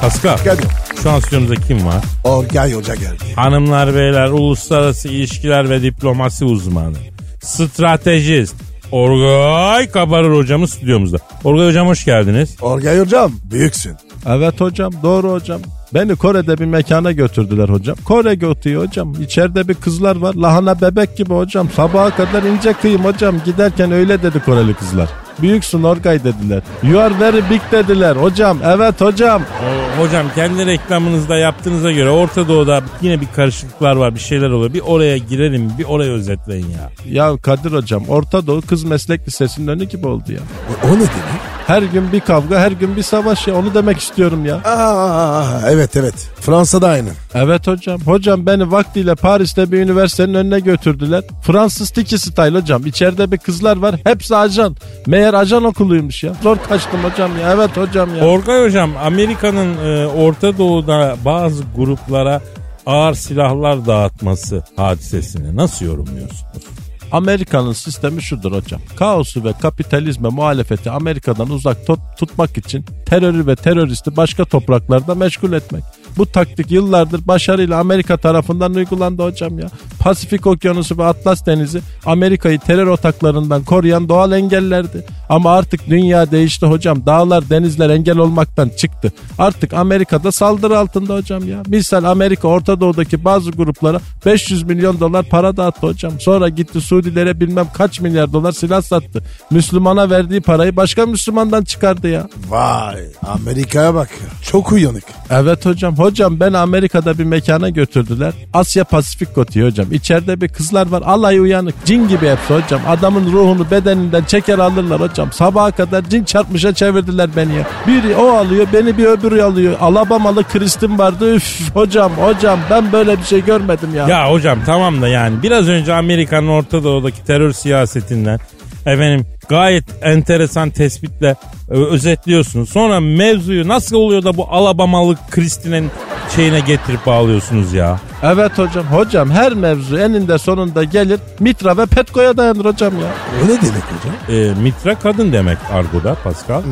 Pascal 0.00 0.44
Geldi. 0.44 0.62
şu 1.02 1.10
an 1.10 1.20
stüdyomuzda 1.20 1.54
kim 1.54 1.86
var? 1.86 2.04
Orgay 2.24 2.72
Hoca 2.72 2.94
geldi. 2.94 3.24
Hanımlar 3.36 3.94
beyler 3.94 4.28
uluslararası 4.28 5.08
ilişkiler 5.08 5.70
ve 5.70 5.82
diplomasi 5.82 6.44
uzmanı. 6.44 6.96
Stratejist. 7.42 8.54
Orgay 8.92 9.90
Kabarır 9.90 10.36
hocamız 10.36 10.70
stüdyomuzda. 10.70 11.16
Orgay 11.44 11.66
hocam 11.66 11.86
hoş 11.88 12.04
geldiniz. 12.04 12.56
Orgay 12.60 13.00
Hocam 13.00 13.32
büyüksün. 13.50 13.96
Evet 14.26 14.60
hocam 14.60 14.92
doğru 15.02 15.32
hocam. 15.32 15.60
Beni 15.94 16.16
Kore'de 16.16 16.58
bir 16.58 16.64
mekana 16.64 17.12
götürdüler 17.12 17.68
hocam. 17.68 17.96
Kore 18.04 18.34
götüğü 18.34 18.76
hocam. 18.76 19.14
İçeride 19.22 19.68
bir 19.68 19.74
kızlar 19.74 20.16
var. 20.16 20.34
Lahana 20.34 20.80
bebek 20.80 21.16
gibi 21.16 21.34
hocam. 21.34 21.68
Sabaha 21.76 22.16
kadar 22.16 22.42
ince 22.42 22.72
kıyım 22.72 23.04
hocam. 23.04 23.36
Giderken 23.44 23.92
öyle 23.92 24.22
dedi 24.22 24.42
Koreli 24.44 24.74
kızlar. 24.74 25.08
Büyüksün 25.42 25.82
Orgay 25.82 26.24
dediler. 26.24 26.62
You 26.82 27.00
are 27.00 27.20
very 27.20 27.50
big 27.50 27.60
dediler 27.72 28.16
hocam. 28.16 28.58
Evet 28.64 29.00
hocam. 29.00 29.42
O- 29.42 30.02
hocam 30.04 30.26
kendi 30.34 30.66
reklamınızda 30.66 31.36
yaptığınıza 31.36 31.92
göre 31.92 32.10
Orta 32.10 32.48
Doğu'da 32.48 32.82
yine 33.02 33.20
bir 33.20 33.26
karışıklıklar 33.36 33.96
var 33.96 34.14
bir 34.14 34.20
şeyler 34.20 34.50
oluyor. 34.50 34.74
Bir 34.74 34.80
oraya 34.80 35.16
girelim 35.18 35.72
bir 35.78 35.84
oraya 35.84 36.12
özetleyin 36.12 36.66
ya. 36.70 36.90
Ya 37.22 37.36
Kadir 37.42 37.72
hocam 37.72 38.02
Orta 38.08 38.46
Doğu 38.46 38.60
kız 38.62 38.84
meslek 38.84 39.28
lisesinin 39.28 39.68
önü 39.68 39.84
gibi 39.84 40.06
oldu 40.06 40.32
ya. 40.32 40.40
O, 40.84 40.86
o 40.86 40.90
ne 40.90 40.94
demek? 41.00 41.49
Her 41.70 41.82
gün 41.82 42.12
bir 42.12 42.20
kavga 42.20 42.58
her 42.58 42.72
gün 42.72 42.96
bir 42.96 43.02
savaş 43.02 43.48
ya 43.48 43.54
onu 43.54 43.74
demek 43.74 43.98
istiyorum 43.98 44.46
ya. 44.46 44.56
Aa, 44.56 45.70
evet 45.70 45.96
evet. 45.96 46.14
Fransa'da 46.40 46.88
aynı. 46.88 47.08
Evet 47.34 47.66
hocam. 47.66 48.00
Hocam 48.00 48.46
beni 48.46 48.70
vaktiyle 48.70 49.14
Paris'te 49.14 49.72
bir 49.72 49.78
üniversitenin 49.78 50.34
önüne 50.34 50.60
götürdüler. 50.60 51.24
Fransız 51.42 51.90
tiki 51.90 52.18
style 52.18 52.58
hocam. 52.58 52.86
İçeride 52.86 53.32
bir 53.32 53.38
kızlar 53.38 53.76
var. 53.76 53.94
Hepsi 54.04 54.36
ajan. 54.36 54.76
Meğer 55.06 55.34
ajan 55.34 55.64
okuluymuş 55.64 56.22
ya. 56.22 56.32
Zor 56.42 56.56
kaçtım 56.68 57.00
hocam 57.04 57.38
ya. 57.38 57.52
Evet 57.52 57.76
hocam 57.76 58.16
ya. 58.16 58.24
Orgay 58.24 58.64
hocam 58.64 58.90
Amerika'nın 59.04 59.76
e, 59.76 60.06
Orta 60.06 60.58
Doğu'da 60.58 61.16
bazı 61.24 61.62
gruplara 61.76 62.40
ağır 62.86 63.14
silahlar 63.14 63.86
dağıtması 63.86 64.64
hadisesini 64.76 65.56
nasıl 65.56 65.86
yorumluyorsunuz? 65.86 66.64
Amerika'nın 67.12 67.72
sistemi 67.72 68.22
şudur 68.22 68.52
hocam. 68.52 68.80
Kaosu 68.96 69.44
ve 69.44 69.52
kapitalizme 69.52 70.28
muhalefeti 70.28 70.90
Amerika'dan 70.90 71.50
uzak 71.50 71.86
tut- 71.86 72.16
tutmak 72.18 72.58
için 72.58 72.84
terörü 73.06 73.46
ve 73.46 73.56
teröristi 73.56 74.16
başka 74.16 74.44
topraklarda 74.44 75.14
meşgul 75.14 75.52
etmek. 75.52 75.84
Bu 76.16 76.26
taktik 76.26 76.70
yıllardır 76.70 77.26
başarıyla 77.26 77.78
Amerika 77.78 78.16
tarafından 78.16 78.74
uygulandı 78.74 79.24
hocam 79.24 79.58
ya. 79.58 79.68
Pasifik 80.00 80.46
Okyanusu 80.46 80.98
ve 80.98 81.04
Atlas 81.04 81.46
Denizi 81.46 81.80
Amerika'yı 82.06 82.58
terör 82.58 82.86
otaklarından 82.86 83.64
koruyan 83.64 84.08
doğal 84.08 84.32
engellerdi. 84.32 85.04
Ama 85.28 85.52
artık 85.52 85.88
dünya 85.88 86.30
değişti 86.30 86.66
hocam. 86.66 87.06
Dağlar, 87.06 87.50
denizler 87.50 87.90
engel 87.90 88.18
olmaktan 88.18 88.68
çıktı. 88.68 89.12
Artık 89.38 89.72
Amerika'da 89.72 90.32
saldırı 90.32 90.78
altında 90.78 91.14
hocam 91.14 91.48
ya. 91.48 91.62
Misal 91.66 92.04
Amerika 92.04 92.48
Orta 92.48 92.80
Doğu'daki 92.80 93.24
bazı 93.24 93.50
gruplara 93.50 94.00
500 94.26 94.62
milyon 94.62 95.00
dolar 95.00 95.24
para 95.24 95.56
dağıttı 95.56 95.86
hocam. 95.86 96.20
Sonra 96.20 96.48
gitti 96.48 96.80
Suudilere 96.80 97.40
bilmem 97.40 97.66
kaç 97.74 98.00
milyar 98.00 98.32
dolar 98.32 98.52
silah 98.52 98.82
sattı. 98.82 99.22
Müslümana 99.50 100.10
verdiği 100.10 100.40
parayı 100.40 100.76
başka 100.76 101.06
Müslümandan 101.06 101.64
çıkardı 101.64 102.08
ya. 102.08 102.28
Vay 102.48 103.00
Amerika'ya 103.26 103.94
bak. 103.94 104.10
Çok 104.42 104.72
uyanık. 104.72 105.04
Evet 105.30 105.66
hocam. 105.66 105.96
Hocam 106.00 106.40
ben 106.40 106.52
Amerika'da 106.52 107.18
bir 107.18 107.24
mekana 107.24 107.68
götürdüler. 107.68 108.32
Asya 108.54 108.84
Pasifik 108.84 109.34
Koti 109.34 109.64
hocam. 109.64 109.92
İçeride 109.92 110.40
bir 110.40 110.48
kızlar 110.48 110.86
var. 110.86 111.02
Alay 111.06 111.38
uyanık. 111.38 111.74
Cin 111.84 112.08
gibi 112.08 112.28
hepsi 112.28 112.54
hocam. 112.54 112.80
Adamın 112.88 113.32
ruhunu 113.32 113.70
bedeninden 113.70 114.24
çeker 114.24 114.58
alırlar 114.58 115.00
hocam. 115.00 115.32
Sabaha 115.32 115.70
kadar 115.70 116.02
cin 116.02 116.24
çarpmışa 116.24 116.74
çevirdiler 116.74 117.30
beni 117.36 117.54
ya. 117.54 117.66
Biri 117.86 118.16
o 118.16 118.28
alıyor 118.28 118.66
beni 118.72 118.98
bir 118.98 119.04
öbürü 119.04 119.42
alıyor. 119.42 119.76
Alabamalı 119.80 120.44
Kristin 120.44 120.98
vardı. 120.98 121.34
Üf 121.34 121.74
hocam 121.74 122.12
hocam 122.12 122.58
ben 122.70 122.92
böyle 122.92 123.18
bir 123.18 123.24
şey 123.24 123.44
görmedim 123.44 123.94
ya. 123.94 124.08
Ya 124.08 124.32
hocam 124.32 124.58
tamam 124.66 125.02
da 125.02 125.08
yani 125.08 125.42
biraz 125.42 125.68
önce 125.68 125.94
Amerika'nın 125.94 126.48
Orta 126.48 126.84
Doğu'daki 126.84 127.24
terör 127.24 127.52
siyasetinden 127.52 128.40
efendim 128.86 129.26
gayet 129.48 129.84
enteresan 130.02 130.70
tespitle 130.70 131.36
e, 131.70 131.74
özetliyorsunuz. 131.74 132.68
Sonra 132.70 133.00
mevzuyu 133.00 133.68
nasıl 133.68 133.96
oluyor 133.96 134.24
da 134.24 134.36
bu 134.36 134.46
Alabamalı 134.50 135.16
Kristin'in 135.30 135.90
şeyine 136.36 136.60
getirip 136.60 137.06
bağlıyorsunuz 137.06 137.72
ya. 137.72 138.00
Evet 138.22 138.58
hocam. 138.58 138.84
Hocam 138.86 139.30
her 139.30 139.52
mevzu 139.54 139.98
eninde 139.98 140.38
sonunda 140.38 140.84
gelir 140.84 141.20
Mitra 141.40 141.76
ve 141.76 141.86
Petko'ya 141.86 142.36
dayanır 142.36 142.64
hocam 142.64 142.94
ya. 143.00 143.06
O 143.44 143.44
ne 143.44 143.48
demek 143.48 143.82
hocam? 143.82 144.38
E, 144.40 144.60
Mitra 144.62 144.94
kadın 144.94 145.32
demek 145.32 145.58
argoda 145.72 146.14
Pascal. 146.24 146.62
Hı, 146.62 146.64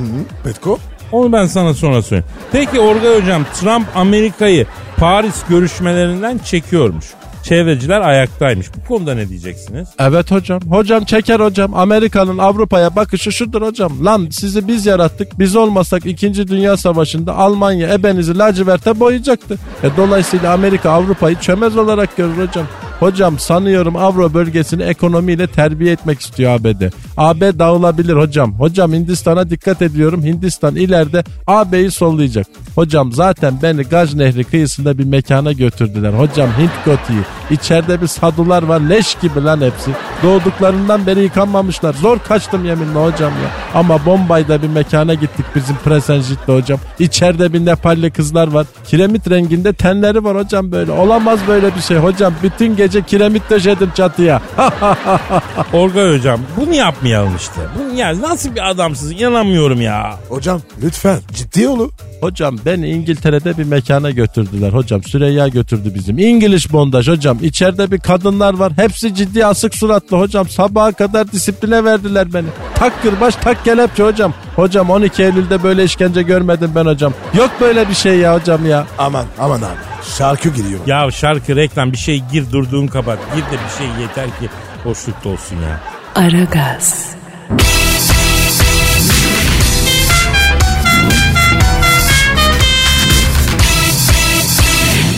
Petko? 0.44 0.78
Onu 1.12 1.32
ben 1.32 1.46
sana 1.46 1.74
sonra 1.74 2.02
söyleyeyim. 2.02 2.30
Peki 2.52 2.80
Orgay 2.80 3.22
hocam 3.22 3.44
Trump 3.54 3.86
Amerika'yı 3.96 4.66
Paris 4.96 5.36
görüşmelerinden 5.48 6.38
çekiyormuş. 6.38 7.06
Çevreciler 7.48 8.00
ayaktaymış. 8.00 8.66
Bu 8.76 8.88
konuda 8.88 9.14
ne 9.14 9.28
diyeceksiniz? 9.28 9.88
Evet 9.98 10.30
hocam. 10.30 10.60
Hocam 10.70 11.04
çeker 11.04 11.40
hocam. 11.40 11.74
Amerika'nın 11.74 12.38
Avrupa'ya 12.38 12.96
bakışı 12.96 13.32
şudur 13.32 13.62
hocam. 13.62 14.04
Lan 14.04 14.28
sizi 14.30 14.68
biz 14.68 14.86
yarattık. 14.86 15.38
Biz 15.38 15.56
olmasak 15.56 16.06
2. 16.06 16.48
Dünya 16.48 16.76
Savaşı'nda 16.76 17.36
Almanya 17.36 17.94
ebenizi 17.94 18.38
laciverte 18.38 19.00
boyayacaktı. 19.00 19.58
E, 19.82 19.88
dolayısıyla 19.96 20.52
Amerika 20.52 20.90
Avrupa'yı 20.90 21.36
çömez 21.36 21.76
olarak 21.76 22.16
görür 22.16 22.46
hocam. 22.48 22.66
Hocam 23.00 23.38
sanıyorum 23.38 23.96
Avro 23.96 24.34
bölgesini 24.34 24.82
ekonomiyle 24.82 25.46
terbiye 25.46 25.92
etmek 25.92 26.20
istiyor 26.20 26.52
ABD. 26.52 26.82
AB 27.18 27.58
dağılabilir 27.58 28.16
hocam. 28.16 28.54
Hocam 28.54 28.92
Hindistan'a 28.92 29.50
dikkat 29.50 29.82
ediyorum. 29.82 30.22
Hindistan 30.22 30.76
ileride 30.76 31.24
AB'yi 31.46 31.90
sollayacak. 31.90 32.46
Hocam 32.74 33.12
zaten 33.12 33.54
beni 33.62 33.82
Gaj 33.82 34.14
Nehri 34.14 34.44
kıyısında 34.44 34.98
bir 34.98 35.04
mekana 35.04 35.52
götürdüler. 35.52 36.12
Hocam 36.12 36.48
Hint 36.58 36.84
gotiği. 36.84 37.20
İçeride 37.50 38.00
bir 38.02 38.06
sadular 38.06 38.62
var 38.62 38.80
leş 38.80 39.14
gibi 39.14 39.44
lan 39.44 39.60
hepsi. 39.60 39.90
Doğduklarından 40.22 41.06
beri 41.06 41.20
yıkanmamışlar. 41.20 41.94
Zor 41.94 42.18
kaçtım 42.18 42.64
yeminle 42.64 42.98
hocam 42.98 43.32
ya. 43.32 43.80
Ama 43.80 44.06
Bombay'da 44.06 44.62
bir 44.62 44.68
mekana 44.68 45.14
gittik 45.14 45.46
bizim 45.54 45.76
Presenjit'le 45.76 46.48
hocam. 46.48 46.78
İçeride 46.98 47.52
bir 47.52 47.66
Nepalli 47.66 48.10
kızlar 48.10 48.48
var. 48.48 48.66
Kiremit 48.84 49.30
renginde 49.30 49.72
tenleri 49.72 50.24
var 50.24 50.36
hocam 50.36 50.72
böyle. 50.72 50.92
Olamaz 50.92 51.40
böyle 51.48 51.74
bir 51.76 51.80
şey 51.80 51.96
hocam. 51.96 52.34
Bütün 52.42 52.76
gece 52.76 53.02
kiremit 53.02 53.50
döşedim 53.50 53.90
çatıya. 53.94 54.42
Orgay 55.72 56.18
hocam 56.18 56.40
bunu 56.56 56.74
yapmayalım 57.08 57.36
işte. 57.36 57.60
Bunu 57.78 57.98
ya 57.98 58.20
nasıl 58.20 58.54
bir 58.54 58.70
adamsınız 58.70 59.12
inanamıyorum 59.12 59.80
ya. 59.80 60.16
Hocam 60.28 60.60
lütfen 60.82 61.18
ciddi 61.32 61.68
olun. 61.68 61.90
Hocam 62.20 62.56
beni 62.66 62.90
İngiltere'de 62.90 63.58
bir 63.58 63.64
mekana 63.64 64.10
götürdüler 64.10 64.72
hocam. 64.72 65.02
Süreyya 65.02 65.48
götürdü 65.48 65.92
bizim. 65.94 66.18
İngiliz 66.18 66.72
bondaj 66.72 67.08
hocam. 67.08 67.38
İçeride 67.42 67.90
bir 67.90 67.98
kadınlar 67.98 68.54
var. 68.54 68.72
Hepsi 68.76 69.14
ciddi 69.14 69.46
asık 69.46 69.74
suratlı 69.74 70.18
hocam. 70.18 70.48
Sabaha 70.48 70.92
kadar 70.92 71.32
disipline 71.32 71.84
verdiler 71.84 72.32
beni. 72.34 72.46
Tak 72.74 73.02
kırbaç 73.02 73.34
tak 73.34 73.64
kelepçe 73.64 74.02
hocam. 74.02 74.34
Hocam 74.56 74.90
12 74.90 75.22
Eylül'de 75.22 75.62
böyle 75.62 75.84
işkence 75.84 76.22
görmedim 76.22 76.72
ben 76.74 76.86
hocam. 76.86 77.14
Yok 77.34 77.50
böyle 77.60 77.88
bir 77.88 77.94
şey 77.94 78.18
ya 78.18 78.34
hocam 78.34 78.66
ya. 78.66 78.86
Aman 78.98 79.26
aman 79.38 79.58
abi. 79.58 79.78
Şarkı 80.18 80.48
giriyor. 80.48 80.80
Ya 80.86 81.10
şarkı 81.10 81.56
reklam 81.56 81.92
bir 81.92 81.96
şey 81.98 82.22
gir 82.32 82.52
durduğun 82.52 82.86
kapat. 82.86 83.18
Gir 83.34 83.42
de 83.42 83.60
bir 83.64 83.78
şey 83.78 84.02
yeter 84.02 84.26
ki 84.26 84.48
hoşlukta 84.84 85.28
olsun 85.28 85.56
ya. 85.56 85.97
Aragaz, 86.14 87.14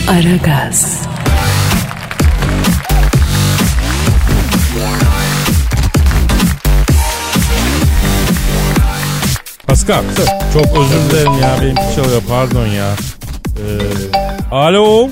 Aragaz, 0.07 1.01
Pascal 9.67 10.03
çok 10.53 10.77
özür 10.77 11.09
dilerim 11.09 11.33
ya 11.41 11.57
benim 11.61 11.75
çalıyor 11.95 12.21
pardon 12.29 12.67
ya. 12.67 12.95
Ee, 13.57 14.55
alo. 14.55 15.09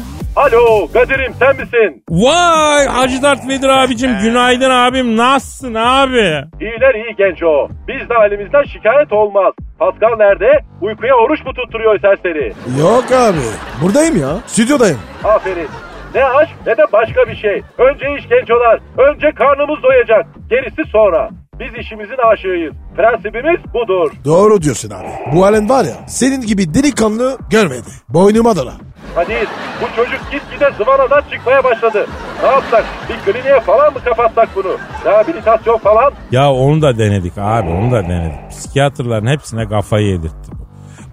Alo 0.50 0.88
Kadir'im 0.94 1.34
sen 1.40 1.56
misin? 1.56 2.04
Vay 2.10 2.86
Hacı 2.88 3.22
Dert 3.22 3.48
Vedir 3.48 3.70
abicim 3.70 4.12
günaydın 4.24 4.70
abim 4.70 5.18
nasılsın 5.18 5.74
abi? 5.74 6.44
İyiler 6.62 6.96
iyi 6.96 7.16
genç 7.18 7.44
o. 7.44 7.68
Biz 7.88 8.10
de 8.10 8.14
halimizden 8.14 8.64
şikayet 8.64 9.14
olmaz. 9.14 9.54
Pascal 9.80 10.18
nerede? 10.18 10.52
Uykuya 10.82 11.16
oruç 11.16 11.46
mu 11.46 11.54
tutturuyor 11.54 12.00
serseri? 12.00 12.54
Yok 12.80 13.12
abi. 13.12 13.38
Buradayım 13.82 14.18
ya. 14.22 14.38
Stüdyodayım. 14.48 15.00
Aferin. 15.24 15.68
Ne 16.16 16.24
aşk 16.26 16.52
ne 16.68 16.78
de 16.78 16.84
başka 16.94 17.22
bir 17.28 17.36
şey. 17.36 17.62
Önce 17.78 18.06
iş 18.20 18.28
gençolar. 18.30 18.80
Önce 18.98 19.32
karnımız 19.32 19.84
doyacak. 19.84 20.26
Gerisi 20.50 20.92
sonra. 20.92 21.30
Biz 21.60 21.86
işimizin 21.86 22.18
aşığıyız. 22.34 22.74
Prensibimiz 22.98 23.60
budur. 23.74 24.12
Doğru 24.26 24.62
diyorsun 24.62 24.90
abi. 24.92 25.08
Bu 25.36 25.46
halen 25.46 25.70
var 25.70 25.84
ya 25.86 25.96
senin 26.08 26.42
gibi 26.42 26.74
delikanlı 26.74 27.38
görmedi. 27.52 27.88
Boynuma 28.10 28.56
dola. 28.56 28.74
Kadir 29.16 29.48
bu 29.82 29.96
çocuk 29.96 30.32
gitgide 30.32 30.72
zıvanadan 30.78 31.22
çıkmaya 31.32 31.64
başladı. 31.64 32.08
Ne 32.44 32.48
yapsak? 32.50 32.86
Bir 33.10 33.34
kliniğe 33.34 33.60
falan 33.60 33.94
mı 33.94 34.00
kapatsak 34.06 34.50
bunu? 34.56 34.78
Rehabilitasyon 35.06 35.78
falan? 35.78 36.14
Ya 36.32 36.52
onu 36.52 36.82
da 36.82 36.98
denedik 36.98 37.34
abi 37.38 37.70
onu 37.70 37.92
da 37.92 38.04
denedik. 38.04 38.50
Psikiyatrların 38.50 39.28
hepsine 39.28 39.68
kafayı 39.70 40.08
yedirtti 40.08 40.52
bu. 40.52 40.68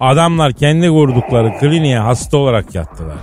Adamlar 0.05 0.53
kendi 0.53 0.89
kurdukları 0.89 1.57
kliniğe 1.59 1.99
hasta 1.99 2.37
olarak 2.37 2.75
yattılar. 2.75 3.15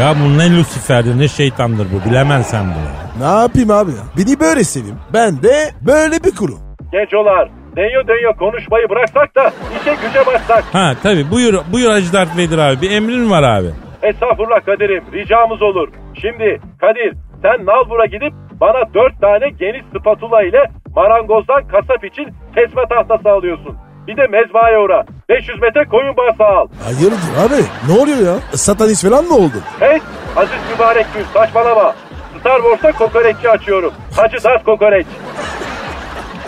Ya 0.00 0.14
bu 0.24 0.38
ne 0.38 0.56
Lucifer'dir 0.58 1.18
ne 1.18 1.28
şeytandır 1.28 1.86
bu 1.92 2.10
bilemem 2.10 2.42
sen 2.44 2.64
bunu. 2.64 3.26
Ne 3.28 3.40
yapayım 3.40 3.70
abi 3.70 3.90
ya? 3.90 3.96
Beni 4.18 4.40
böyle 4.40 4.64
seveyim. 4.64 4.96
Ben 5.14 5.42
de 5.42 5.70
böyle 5.80 6.24
bir 6.24 6.34
kulum. 6.36 6.58
Gençolar 6.92 7.48
denyo 7.76 8.08
denyo 8.08 8.36
konuşmayı 8.38 8.88
bıraksak 8.90 9.34
da 9.36 9.52
işe 9.80 9.94
güce 9.94 10.26
başsak. 10.26 10.64
Ha 10.72 10.92
tabi 11.02 11.30
buyur, 11.30 11.54
buyur 11.72 11.90
Hacı 11.90 12.12
Dert 12.12 12.36
Vedir 12.36 12.58
abi 12.58 12.80
bir 12.82 12.90
emrin 12.90 13.30
var 13.30 13.42
abi. 13.42 13.68
Estağfurullah 14.08 14.60
Kadir'im 14.66 15.04
ricamız 15.12 15.62
olur. 15.62 15.88
Şimdi 16.20 16.60
Kadir 16.80 17.14
sen 17.42 17.66
Nalbur'a 17.66 18.06
gidip 18.06 18.32
bana 18.60 18.94
dört 18.94 19.20
tane 19.20 19.48
geniş 19.48 19.82
spatula 19.98 20.42
ile 20.42 20.62
marangozdan 20.96 21.68
kasap 21.68 22.04
için 22.04 22.24
kesme 22.54 22.82
tahtası 22.88 23.28
alıyorsun. 23.30 23.76
Bir 24.06 24.16
de 24.16 24.26
mezbahaya 24.26 24.80
uğra. 24.80 25.04
500 25.28 25.60
metre 25.60 25.84
koyun 25.84 26.16
bağırsağı 26.16 26.56
al. 26.58 26.66
Hayırdır 26.84 27.32
abi? 27.46 27.62
Ne 27.88 28.02
oluyor 28.02 28.18
ya? 28.18 28.56
Satanist 28.56 29.08
falan 29.08 29.24
mı 29.24 29.34
oldun? 29.34 29.62
Hey 29.80 29.98
aziz 30.36 30.58
mübarek 30.72 31.06
gün 31.14 31.24
saçmalama. 31.34 31.94
Star 32.40 32.60
Wars'ta 32.62 32.92
kokoreççi 32.92 33.50
açıyorum. 33.50 33.92
Hacı 34.16 34.44
Dert 34.44 34.64
Kokoreç. 34.64 35.06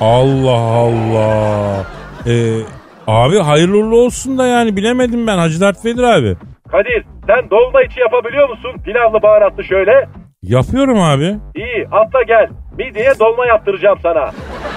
Allah 0.00 0.60
Allah. 0.60 1.84
Ee, 2.26 2.60
abi 3.06 3.38
hayırlı 3.38 3.96
olsun 3.96 4.38
da 4.38 4.46
yani 4.46 4.76
bilemedim 4.76 5.26
ben 5.26 5.38
Hacı 5.38 5.60
Dert 5.60 5.84
Vedir 5.84 6.02
abi. 6.02 6.36
Kadir 6.70 7.04
sen 7.26 7.50
dolma 7.50 7.82
içi 7.82 8.00
yapabiliyor 8.00 8.48
musun? 8.48 8.72
Pilavlı 8.84 9.22
baharatlı 9.22 9.64
şöyle. 9.64 10.08
Yapıyorum 10.42 11.02
abi. 11.02 11.36
İyi 11.54 11.88
atla 11.92 12.22
gel. 12.22 12.48
Midyeye 12.78 13.12
dolma 13.20 13.46
yaptıracağım 13.46 13.98
sana. 14.02 14.20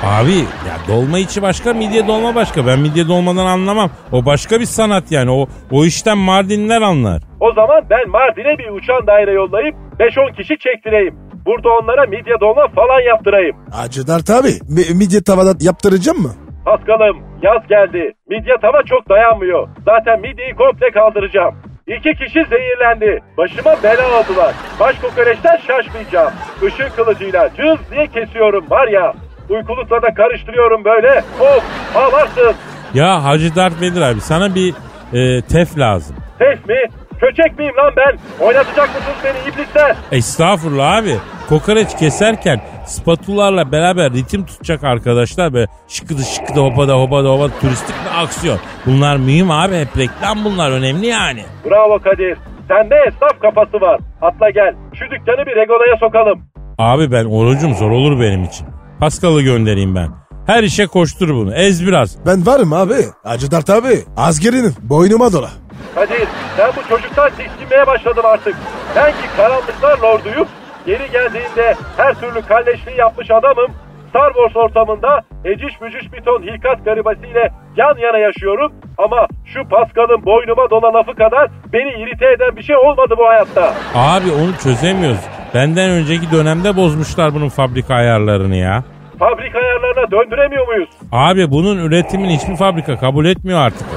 Abi 0.04 0.38
ya 0.38 0.76
dolma 0.88 1.20
içi 1.20 1.42
başka 1.42 1.74
midye 1.74 2.08
dolma 2.08 2.36
başka. 2.36 2.68
Ben 2.68 2.80
midye 2.80 3.08
dolmadan 3.08 3.46
anlamam. 3.46 3.90
O 4.12 4.26
başka 4.26 4.60
bir 4.60 4.66
sanat 4.66 5.12
yani. 5.12 5.32
O, 5.32 5.48
o 5.72 5.86
işten 5.86 6.18
Mardinler 6.18 6.82
anlar. 6.82 7.22
O 7.40 7.54
zaman 7.54 7.84
ben 7.90 8.10
Mardin'e 8.10 8.58
bir 8.58 8.70
uçan 8.70 9.08
daire 9.08 9.32
yollayıp 9.32 9.76
5-10 10.00 10.36
kişi 10.36 10.58
çektireyim. 10.60 11.16
Burada 11.46 11.70
onlara 11.70 12.06
midye 12.06 12.40
dolma 12.42 12.68
falan 12.68 13.02
yaptırayım. 13.02 13.56
Hacı 13.72 14.08
Dert 14.08 14.30
abi. 14.30 14.48
mi- 14.48 14.98
midye 14.98 15.24
tavada 15.24 15.54
yaptıracağım 15.62 16.18
mı? 16.22 16.32
Paskal'ım 16.66 17.18
yaz 17.42 17.68
geldi. 17.70 18.14
Midye 18.30 18.56
tava 18.62 18.84
çok 18.84 19.10
dayanmıyor. 19.10 19.68
Zaten 19.86 20.22
midyeyi 20.22 20.56
komple 20.56 20.92
kaldıracağım. 20.92 21.56
İki 21.88 22.13
kişi 22.15 22.45
zehirlendi. 22.50 23.19
Başıma 23.38 23.84
bela 23.84 24.19
oldular. 24.19 24.54
Baş 24.80 25.00
kokoreçten 25.00 25.58
şaşmayacağım. 25.58 26.34
Işın 26.67 26.89
kılıcıyla 26.95 27.50
cız 27.58 27.91
diye 27.91 28.08
kesiyorum 28.08 28.69
var 28.69 28.88
ya. 28.88 29.13
Uykulukla 29.50 30.02
da 30.02 30.13
karıştırıyorum 30.13 30.86
böyle. 30.86 31.23
Of 31.39 31.63
ağlarsın. 31.95 32.54
Ya 32.93 33.23
Hacı 33.23 33.56
Dert 33.56 33.82
Vedir 33.82 34.02
abi 34.02 34.21
sana 34.21 34.56
bir 34.56 34.73
e, 35.13 35.41
tef 35.41 35.78
lazım. 35.78 36.15
Tef 36.39 36.67
mi? 36.67 36.78
Köçek 37.19 37.60
miyim 37.60 37.73
lan 37.77 37.93
ben? 37.97 38.45
Oynatacak 38.45 38.88
mısınız 38.88 39.17
beni 39.23 39.53
iblisler? 39.53 39.95
Estağfurullah 40.12 40.95
abi. 40.97 41.15
Kokoreç 41.49 41.95
keserken 41.99 42.62
spatularla 42.86 43.71
beraber 43.71 44.13
ritim 44.13 44.45
tutacak 44.45 44.84
arkadaşlar 44.84 45.53
böyle 45.53 45.67
şıkıdı 45.88 46.21
şıkıdı 46.23 46.60
hopada 46.60 46.93
hopada 46.99 47.30
hopada 47.30 47.60
turistik 47.62 47.95
bir 48.06 48.23
aksiyon. 48.23 48.58
Bunlar 48.86 49.17
mühim 49.17 49.51
abi 49.51 49.75
hep 49.75 49.97
reklam 49.97 50.45
bunlar 50.45 50.71
önemli 50.71 51.08
yani. 51.08 51.41
Bravo 51.65 51.99
Kadir. 51.99 52.38
Sende 52.67 52.95
esnaf 53.08 53.39
kafası 53.41 53.82
var. 53.82 53.99
Atla 54.21 54.49
gel. 54.49 54.75
Şu 54.93 55.06
dükkanı 55.06 55.45
bir 55.45 55.56
regolaya 55.56 55.97
sokalım. 55.99 56.41
Abi 56.77 57.12
ben 57.12 57.25
orucum 57.25 57.73
zor 57.73 57.91
olur 57.91 58.19
benim 58.21 58.43
için. 58.43 58.67
Paskal'ı 58.99 59.41
göndereyim 59.41 59.95
ben. 59.95 60.08
Her 60.48 60.64
işe 60.64 60.88
koştur 60.88 61.30
bunu. 61.30 61.54
Ez 61.56 61.88
biraz. 61.88 62.26
Ben 62.26 62.46
varım 62.46 62.74
abi. 62.74 62.96
Hacı 63.24 63.52
Dert 63.52 63.70
abi. 63.70 64.00
Askerinin 64.18 64.74
boynuma 64.82 65.34
dola. 65.34 65.50
Kadir 65.96 66.28
ben 66.58 66.72
bu 66.78 66.90
çocuktan 66.90 67.30
tiksinmeye 67.30 67.88
başladım 67.88 68.24
artık. 68.26 68.56
Ben 68.96 69.12
ki 69.12 69.28
karanlıklar 69.38 69.98
lorduyum. 69.98 70.48
Geri 70.86 71.12
geldiğinde 71.12 71.76
her 71.98 72.14
türlü 72.20 72.42
kalleşliği 72.42 72.98
yapmış 72.98 73.32
adamım. 73.32 73.72
Star 74.10 74.34
Wars 74.34 74.56
ortamında 74.56 75.22
eciş 75.46 75.82
bücüş 75.82 76.14
bir 76.14 76.22
ton 76.22 76.42
hilkat 76.44 76.86
garibasiyle 76.86 77.52
yan 77.78 77.98
yana 77.98 78.18
yaşıyorum. 78.18 78.72
Ama 78.98 79.28
şu 79.46 79.70
Pascal'ın 79.70 80.26
boynuma 80.26 80.70
dola 80.70 80.94
lafı 80.94 81.16
kadar 81.16 81.50
beni 81.74 81.92
irite 82.04 82.26
eden 82.36 82.56
bir 82.56 82.64
şey 82.64 82.76
olmadı 82.76 83.14
bu 83.18 83.28
hayatta. 83.28 83.74
Abi 83.96 84.32
onu 84.32 84.58
çözemiyoruz. 84.64 85.20
Benden 85.54 85.90
önceki 85.90 86.32
dönemde 86.32 86.76
bozmuşlar 86.76 87.34
bunun 87.34 87.50
fabrika 87.50 87.94
ayarlarını 87.96 88.56
ya. 88.56 88.84
Fabrika 89.19 89.60
ayarlarına 89.60 90.12
döndüremiyor 90.12 90.67
muyuz? 90.67 90.89
Abi 91.12 91.51
bunun 91.51 91.77
üretimini 91.77 92.38
hiçbir 92.38 92.56
fabrika 92.56 92.97
kabul 92.99 93.25
etmiyor 93.25 93.60
artık. 93.60 93.88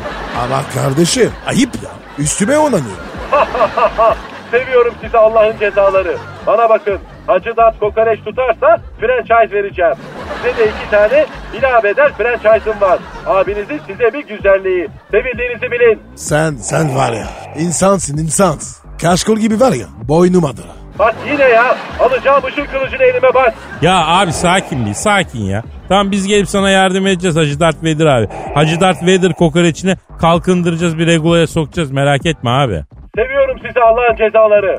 Ama 0.44 0.62
kardeşim 0.74 1.33
ayıp 1.46 1.74
ya. 1.74 1.90
Üstüme 2.18 2.59
onanıyor. 2.59 2.98
Seviyorum 4.50 4.94
sizi 5.04 5.18
Allah'ın 5.18 5.59
cezaları. 5.59 6.16
Bana 6.46 6.68
bakın 6.68 6.98
Hacı 7.26 7.56
Dert 7.56 7.80
kokoreç 7.80 8.24
tutarsa 8.24 8.80
franchise 9.00 9.56
vereceğim. 9.56 9.94
Size 10.37 10.56
de 10.59 10.64
iki 10.70 10.90
tane 10.90 11.26
ilabeder 11.59 12.12
franchise'ım 12.12 12.80
var. 12.80 12.98
Abinizin 13.26 13.80
size 13.87 14.12
bir 14.12 14.26
güzelliği. 14.28 14.88
Sevildiğinizi 15.11 15.70
bilin. 15.70 16.02
Sen 16.14 16.54
sen 16.54 16.96
var 16.96 17.12
ya 17.12 17.26
insansın 17.59 18.18
insansın. 18.18 18.90
Kaşkol 19.02 19.37
gibi 19.37 19.61
var 19.61 19.72
ya 19.72 19.87
boynuma 20.09 20.56
Bak 20.98 21.14
yine 21.33 21.42
ya. 21.44 21.76
Alacağım 22.00 22.44
ışın 22.44 22.64
kılıcını 22.66 23.03
elime 23.03 23.35
bak. 23.35 23.55
Ya 23.83 24.07
abi 24.07 24.33
sakin 24.33 24.87
bir 24.87 24.94
sakin 24.94 25.44
ya. 25.44 25.62
Tamam 25.88 26.11
biz 26.11 26.26
gelip 26.26 26.48
sana 26.48 26.70
yardım 26.70 27.07
edeceğiz 27.07 27.37
Hacı 27.37 27.61
Dert 27.61 27.85
Vedir 27.85 28.07
abi. 28.07 28.29
Hacı 28.55 28.81
Dert 28.81 29.03
Vedir 29.07 29.33
kokoreçini 29.33 29.96
kalkındıracağız 30.20 30.98
bir 30.98 31.07
regulaya 31.07 31.46
sokacağız 31.46 31.90
merak 31.90 32.26
etme 32.26 32.50
abi. 32.50 32.85
Seviyorum 33.16 33.57
sizi 33.66 33.81
Allah'ın 33.81 34.16
cezaları. 34.16 34.79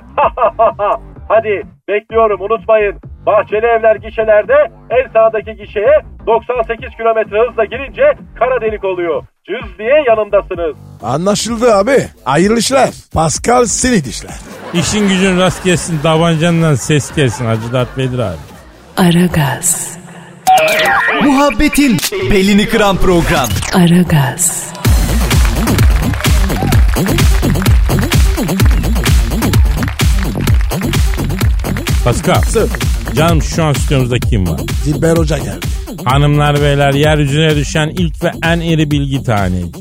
Hadi 1.28 1.64
bekliyorum 1.88 2.42
unutmayın. 2.42 2.96
Bahçeli 3.26 3.66
evler 3.66 3.96
gişelerde 3.96 4.54
en 4.90 5.10
sağdaki 5.14 5.56
gişeye 5.56 6.02
98 6.28 6.90
kilometre 6.98 7.48
hızla 7.50 7.66
girince 7.66 8.14
kara 8.40 8.62
delik 8.62 8.84
oluyor. 8.84 9.24
Cüz 9.48 9.78
diye 9.78 10.04
yanımdasınız. 10.08 10.76
Anlaşıldı 11.04 11.76
abi. 11.76 12.08
Hayırlı 12.24 12.60
işler. 12.60 12.90
Pascal 13.14 13.66
seni 13.66 14.06
dişler. 14.06 14.36
İşin 14.74 15.08
gücün 15.10 15.40
rast 15.40 15.64
gelsin 15.64 16.00
tabancandan 16.04 16.76
ses 16.76 17.16
gelsin 17.16 17.46
Hacı 17.46 17.74
Dert 17.74 17.98
Vedir 17.98 18.20
abi. 18.20 18.38
Aragaz, 18.98 19.98
Muhabbetin 21.24 21.98
belini 22.32 22.70
kıran 22.70 22.98
program. 22.98 23.48
Aragaz, 23.74 24.72
Pascal. 32.04 32.42
Canım 33.16 33.42
şu 33.42 33.64
an 33.64 33.74
stüdyomuzda 33.74 34.20
kim 34.20 34.48
var? 34.48 34.62
Dilber 34.86 35.18
Hoca 35.18 35.38
geldi. 35.38 35.66
Hanımlar 36.06 36.62
beyler 36.62 36.94
yeryüzüne 36.94 37.56
düşen 37.56 37.90
ilk 37.90 38.24
ve 38.24 38.32
en 38.44 38.60
iri 38.60 38.92
bilgi 38.92 39.24
taneci. 39.24 39.72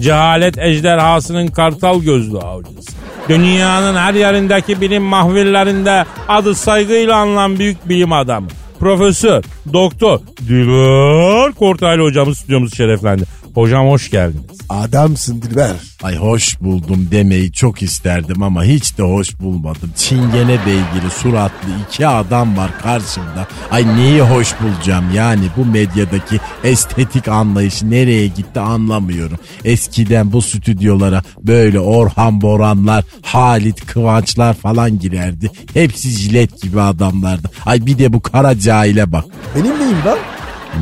Cehalet 0.00 0.58
ejderhasının 0.58 1.46
kartal 1.46 2.02
gözlü 2.02 2.38
avcısı. 2.38 2.92
Dünyanın 3.28 3.96
her 3.96 4.14
yerindeki 4.14 4.80
bilim 4.80 5.02
mahvillerinde 5.02 6.04
adı 6.28 6.54
saygıyla 6.54 7.16
anılan 7.16 7.58
büyük 7.58 7.88
bilim 7.88 8.12
adamı. 8.12 8.48
Profesör, 8.78 9.44
doktor, 9.72 10.18
Dilber 10.48 11.52
Kortaylı 11.52 12.02
hocamız 12.02 12.38
stüdyomuz 12.38 12.76
şereflendi. 12.76 13.24
Hocam 13.56 13.86
hoş 13.86 14.10
geldiniz. 14.10 14.58
Adamsın 14.68 15.42
Dilber. 15.42 15.76
Ay 16.02 16.16
hoş 16.16 16.60
buldum 16.60 17.08
demeyi 17.10 17.52
çok 17.52 17.82
isterdim 17.82 18.42
ama 18.42 18.64
hiç 18.64 18.98
de 18.98 19.02
hoş 19.02 19.40
bulmadım. 19.40 19.90
Çingene 19.96 20.58
beygiri 20.66 21.10
suratlı 21.10 21.68
iki 21.88 22.06
adam 22.06 22.56
var 22.56 22.70
karşımda. 22.82 23.46
Ay 23.70 23.96
neyi 23.96 24.20
hoş 24.20 24.54
bulacağım 24.60 25.04
yani 25.14 25.44
bu 25.56 25.64
medyadaki 25.64 26.40
estetik 26.64 27.28
anlayışı 27.28 27.90
nereye 27.90 28.26
gitti 28.26 28.60
anlamıyorum. 28.60 29.38
Eskiden 29.64 30.32
bu 30.32 30.42
stüdyolara 30.42 31.22
böyle 31.42 31.80
Orhan 31.80 32.40
Boranlar, 32.40 33.04
Halit 33.22 33.86
Kıvançlar 33.86 34.54
falan 34.54 34.98
girerdi. 34.98 35.50
Hepsi 35.74 36.08
jilet 36.08 36.62
gibi 36.62 36.80
adamlardı. 36.80 37.50
Ay 37.66 37.86
bir 37.86 37.98
de 37.98 38.12
bu 38.12 38.22
kara 38.22 38.58
cahile 38.58 39.12
bak. 39.12 39.24
Benim 39.54 39.78
neyim 39.80 39.98
lan? 40.06 40.18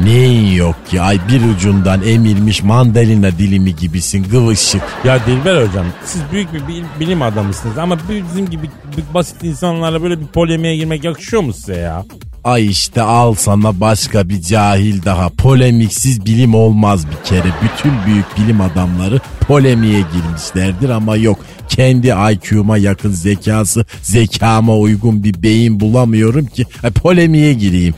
Neyin 0.04 0.54
yok 0.56 0.74
ki 0.90 1.00
ay 1.00 1.18
bir 1.28 1.54
ucundan 1.56 2.02
emirmiş 2.02 2.62
mandalina 2.62 3.30
dilimi 3.38 3.76
gibisin 3.76 4.24
gıvışık. 4.30 4.82
Ya 5.04 5.26
Dilber 5.26 5.66
hocam 5.68 5.86
siz 6.04 6.22
büyük 6.32 6.52
bir 6.52 6.68
bil- 6.68 6.84
bilim 7.00 7.22
adamısınız 7.22 7.78
ama 7.78 7.98
bizim 8.30 8.50
gibi 8.50 8.70
basit 9.14 9.42
insanlarla 9.44 10.02
böyle 10.02 10.20
bir 10.20 10.26
polemiğe 10.26 10.76
girmek 10.76 11.04
yakışıyor 11.04 11.42
mu 11.42 11.52
size 11.52 11.76
ya? 11.76 12.04
Ay 12.44 12.66
işte 12.66 13.02
al 13.02 13.34
sana 13.34 13.80
başka 13.80 14.28
bir 14.28 14.42
cahil 14.42 15.04
daha. 15.04 15.28
Polemiksiz 15.28 16.26
bilim 16.26 16.54
olmaz 16.54 17.06
bir 17.06 17.28
kere. 17.28 17.48
Bütün 17.62 17.92
büyük 18.06 18.38
bilim 18.38 18.60
adamları 18.60 19.20
polemiğe 19.40 20.00
girmişlerdir 20.00 20.88
ama 20.88 21.16
yok. 21.16 21.38
Kendi 21.68 22.06
IQ'ma 22.32 22.78
yakın 22.78 23.10
zekası, 23.10 23.84
zekama 24.02 24.76
uygun 24.76 25.24
bir 25.24 25.42
beyin 25.42 25.80
bulamıyorum 25.80 26.46
ki 26.46 26.66
e, 26.84 26.90
polemiğe 26.90 27.52
gireyim. 27.52 27.94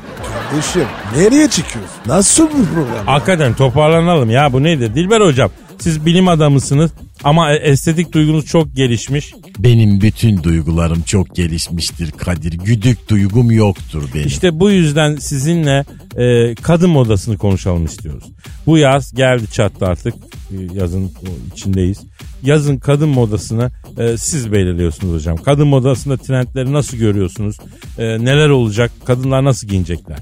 Kardeşim 0.51 0.85
nereye 1.17 1.51
çıkıyorsun? 1.51 1.95
Nasıl 2.07 2.49
bir 2.49 2.65
program? 2.75 3.07
Hakikaten 3.07 3.55
toparlanalım 3.55 4.31
ya 4.31 4.53
bu 4.53 4.63
nedir? 4.63 4.95
Dilber 4.95 5.21
hocam 5.21 5.51
siz 5.79 6.07
bilim 6.07 6.29
adamısınız 6.29 6.91
ama 7.27 7.53
estetik 7.53 8.13
duygunuz 8.13 8.47
çok 8.47 8.77
gelişmiş. 8.77 9.33
Benim 9.59 10.01
bütün 10.01 10.43
duygularım 10.43 11.03
çok 11.03 11.35
gelişmiştir 11.35 12.11
Kadir. 12.11 12.53
Güdük 12.53 13.11
duygum 13.11 13.51
yoktur 13.51 14.03
benim. 14.15 14.27
İşte 14.27 14.61
bu 14.61 14.71
yüzden 14.71 15.17
sizinle 15.17 15.85
e, 16.17 16.55
kadın 16.55 16.91
modasını 16.91 17.39
konuşalım 17.39 17.85
istiyoruz. 17.85 18.25
Bu 18.67 18.79
yaz 18.79 19.15
geldi 19.15 19.51
çattı 19.53 19.87
artık 19.87 20.15
E, 20.53 20.57
yazın 20.79 21.13
içindeyiz. 21.53 21.99
Yazın 22.43 22.77
kadın 22.77 23.09
modasını 23.09 23.71
e, 23.99 24.17
siz 24.17 24.53
belirliyorsunuz 24.53 25.15
hocam. 25.15 25.37
Kadın 25.37 25.69
modasında 25.69 26.17
trendleri 26.17 26.73
nasıl 26.73 26.97
görüyorsunuz? 26.97 27.57
E, 27.99 28.05
neler 28.05 28.49
olacak? 28.49 28.93
Kadınlar 29.05 29.45
nasıl 29.45 29.69
giyinecekler? 29.69 30.19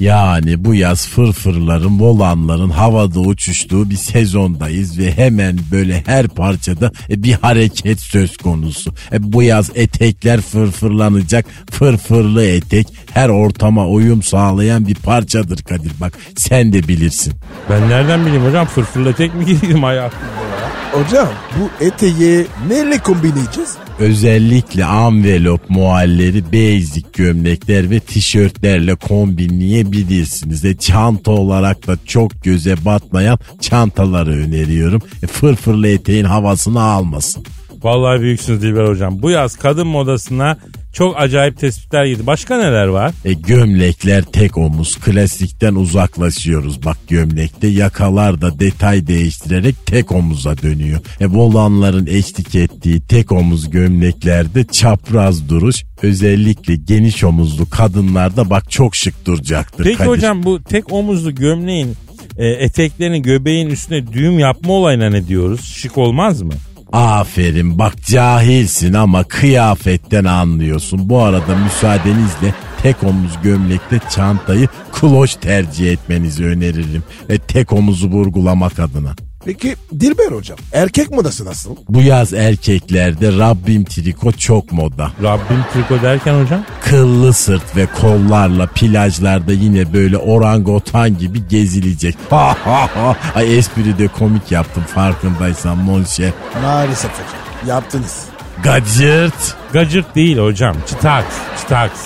Yani 0.00 0.64
bu 0.64 0.74
yaz 0.74 1.08
fırfırların, 1.08 2.00
volanların 2.00 2.70
havada 2.70 3.20
uçuştuğu 3.20 3.90
bir 3.90 3.96
sezondayız 3.96 4.98
ve 4.98 5.16
hemen 5.16 5.58
böyle 5.72 6.02
her 6.06 6.28
parçada 6.28 6.92
e, 7.10 7.22
bir 7.22 7.32
hareket 7.32 8.00
söz 8.00 8.36
konusu. 8.36 8.94
E, 9.12 9.32
Bu 9.32 9.42
yaz 9.42 9.70
etekler 9.74 10.40
fırfırlanacak, 10.40 11.46
fırfırlı 11.70 12.44
etek 12.46 12.86
her 13.14 13.28
ortama 13.28 13.86
uyum 13.88 14.22
sağlayan 14.22 14.86
bir 14.86 14.94
parçadır 14.94 15.62
Kadir. 15.62 15.92
Bak 16.00 16.18
sen 16.36 16.72
de 16.72 16.88
bilirsin. 16.88 17.32
Ben 17.70 17.88
nereden 17.88 18.26
bileyim 18.26 18.44
hocam 18.44 18.66
fırfırla 18.66 19.12
tek 19.12 19.34
mi 19.34 19.46
giydim 19.46 19.82
hayatımda 19.82 20.24
ya? 20.24 20.57
Hocam 20.92 21.28
bu 21.58 21.84
eteği 21.84 22.46
neyle 22.68 22.98
kombinleyeceğiz? 22.98 23.76
Özellikle 23.98 24.82
envelop 24.82 25.70
muhalleri, 25.70 26.44
basic 26.46 27.06
gömlekler 27.12 27.90
ve 27.90 28.00
tişörtlerle 28.00 28.94
kombinleyebilirsiniz. 28.94 30.64
E, 30.64 30.76
çanta 30.76 31.30
olarak 31.30 31.86
da 31.86 31.96
çok 32.06 32.44
göze 32.44 32.84
batmayan 32.84 33.38
çantaları 33.60 34.30
öneriyorum. 34.30 35.02
E, 35.22 35.26
fırfırlı 35.26 35.88
eteğin 35.88 36.24
havasını 36.24 36.82
almasın. 36.82 37.44
Vallahi 37.82 38.20
büyüksünüz 38.20 38.62
Dilber 38.62 38.88
hocam. 38.88 39.22
Bu 39.22 39.30
yaz 39.30 39.56
kadın 39.56 39.86
modasına 39.86 40.56
çok 40.92 41.20
acayip 41.20 41.58
tespitler 41.58 42.04
girdi. 42.04 42.26
Başka 42.26 42.56
neler 42.56 42.86
var? 42.86 43.12
E, 43.24 43.32
gömlekler 43.32 44.22
tek 44.22 44.58
omuz. 44.58 44.96
Klasikten 44.96 45.74
uzaklaşıyoruz. 45.74 46.84
Bak 46.84 46.96
gömlekte 47.08 47.66
yakalar 47.66 48.40
da 48.40 48.58
detay 48.60 49.06
değiştirerek 49.06 49.86
tek 49.86 50.12
omuza 50.12 50.58
dönüyor. 50.62 51.00
E, 51.20 51.26
volanların 51.26 52.06
eşlik 52.06 52.54
ettiği 52.54 53.00
tek 53.00 53.32
omuz 53.32 53.70
gömleklerde 53.70 54.64
çapraz 54.64 55.48
duruş 55.48 55.84
özellikle 56.02 56.76
geniş 56.76 57.24
omuzlu 57.24 57.70
kadınlarda 57.70 58.50
bak 58.50 58.70
çok 58.70 58.96
şık 58.96 59.26
duracaktır. 59.26 59.84
Peki 59.84 59.96
Kadir. 59.96 60.08
hocam 60.08 60.42
bu 60.42 60.62
tek 60.62 60.92
omuzlu 60.92 61.34
gömleğin 61.34 61.94
e, 62.38 62.46
eteklerini 62.48 63.22
göbeğin 63.22 63.70
üstüne 63.70 64.12
düğüm 64.12 64.38
yapma 64.38 64.72
olayına 64.72 65.10
ne 65.10 65.28
diyoruz? 65.28 65.64
Şık 65.64 65.98
olmaz 65.98 66.42
mı? 66.42 66.52
Aferin 66.92 67.78
bak 67.78 68.02
cahilsin 68.02 68.94
ama 68.94 69.24
kıyafetten 69.24 70.24
anlıyorsun. 70.24 71.08
Bu 71.08 71.20
arada 71.20 71.56
müsaadenizle 71.56 72.54
tek 72.82 73.04
omuz 73.04 73.32
gömlekte 73.42 74.00
çantayı 74.10 74.68
kloş 74.92 75.34
tercih 75.34 75.92
etmenizi 75.92 76.44
öneririm. 76.44 77.02
E, 77.28 77.38
tek 77.38 77.72
omuzu 77.72 78.10
vurgulamak 78.10 78.78
adına. 78.78 79.27
Peki 79.44 79.76
Dilber 80.00 80.32
hocam 80.32 80.58
erkek 80.72 81.10
modası 81.10 81.44
nasıl? 81.44 81.76
Bu 81.88 82.00
yaz 82.02 82.34
erkeklerde 82.34 83.38
Rabbim 83.38 83.84
triko 83.84 84.32
çok 84.32 84.72
moda. 84.72 85.10
Rabbim 85.22 85.64
triko 85.72 86.02
derken 86.02 86.42
hocam? 86.42 86.62
Kıllı 86.80 87.32
sırt 87.32 87.76
ve 87.76 87.86
kollarla 88.00 88.66
plajlarda 88.66 89.52
yine 89.52 89.92
böyle 89.92 90.16
orangotan 90.16 91.18
gibi 91.18 91.48
gezilecek. 91.48 92.16
Ha 92.30 92.56
ha 92.64 92.88
ha. 92.94 93.16
Ay 93.34 93.58
espri 93.58 93.98
de 93.98 94.08
komik 94.08 94.52
yaptım 94.52 94.82
farkındaysan 94.94 95.78
monşe. 95.78 96.32
Maalesef 96.62 97.10
hocam 97.12 97.68
yaptınız. 97.68 98.22
Gacırt. 98.62 99.54
Gacırt 99.72 100.14
değil 100.14 100.38
hocam. 100.38 100.76
Çıtaks. 100.88 101.34
Çıtaks. 101.60 102.00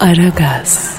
Aragaz, 0.00 0.90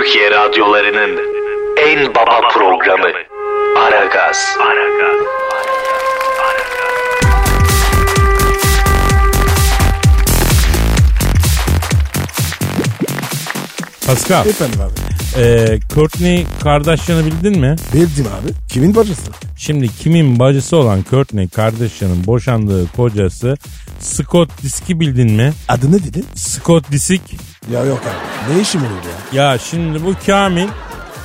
Türkiye 0.00 0.30
radyolarının 0.30 1.18
en 1.76 2.14
baba 2.14 2.48
programı 2.48 3.08
Aragaz. 3.78 4.56
Pascal. 14.06 14.46
Efendim 14.46 14.80
abi. 14.80 14.92
E, 15.42 15.78
Courtney 15.94 16.46
Kardashian'ı 16.62 17.26
bildin 17.26 17.58
mi? 17.60 17.76
Bildim 17.94 18.26
abi. 18.26 18.52
Kimin 18.68 18.94
bacısı? 18.94 19.30
Şimdi 19.56 19.88
kimin 19.88 20.38
bacısı 20.38 20.76
olan 20.76 21.04
Courtney 21.10 21.48
Kardashian'ın 21.48 22.26
boşandığı 22.26 22.92
kocası 22.96 23.56
Scott 24.00 24.62
Disk'i 24.62 25.00
bildin 25.00 25.32
mi? 25.32 25.52
Adı 25.68 25.92
ne 25.92 26.04
dedin? 26.04 26.26
Scott 26.34 26.90
Disick. 26.90 27.49
Ya 27.68 27.84
yok 27.84 28.00
abi. 28.04 28.54
Ne 28.54 28.60
işim 28.62 28.80
olur 28.80 28.90
ya? 29.32 29.44
Ya 29.44 29.58
şimdi 29.58 30.04
bu 30.04 30.14
Kamil 30.26 30.68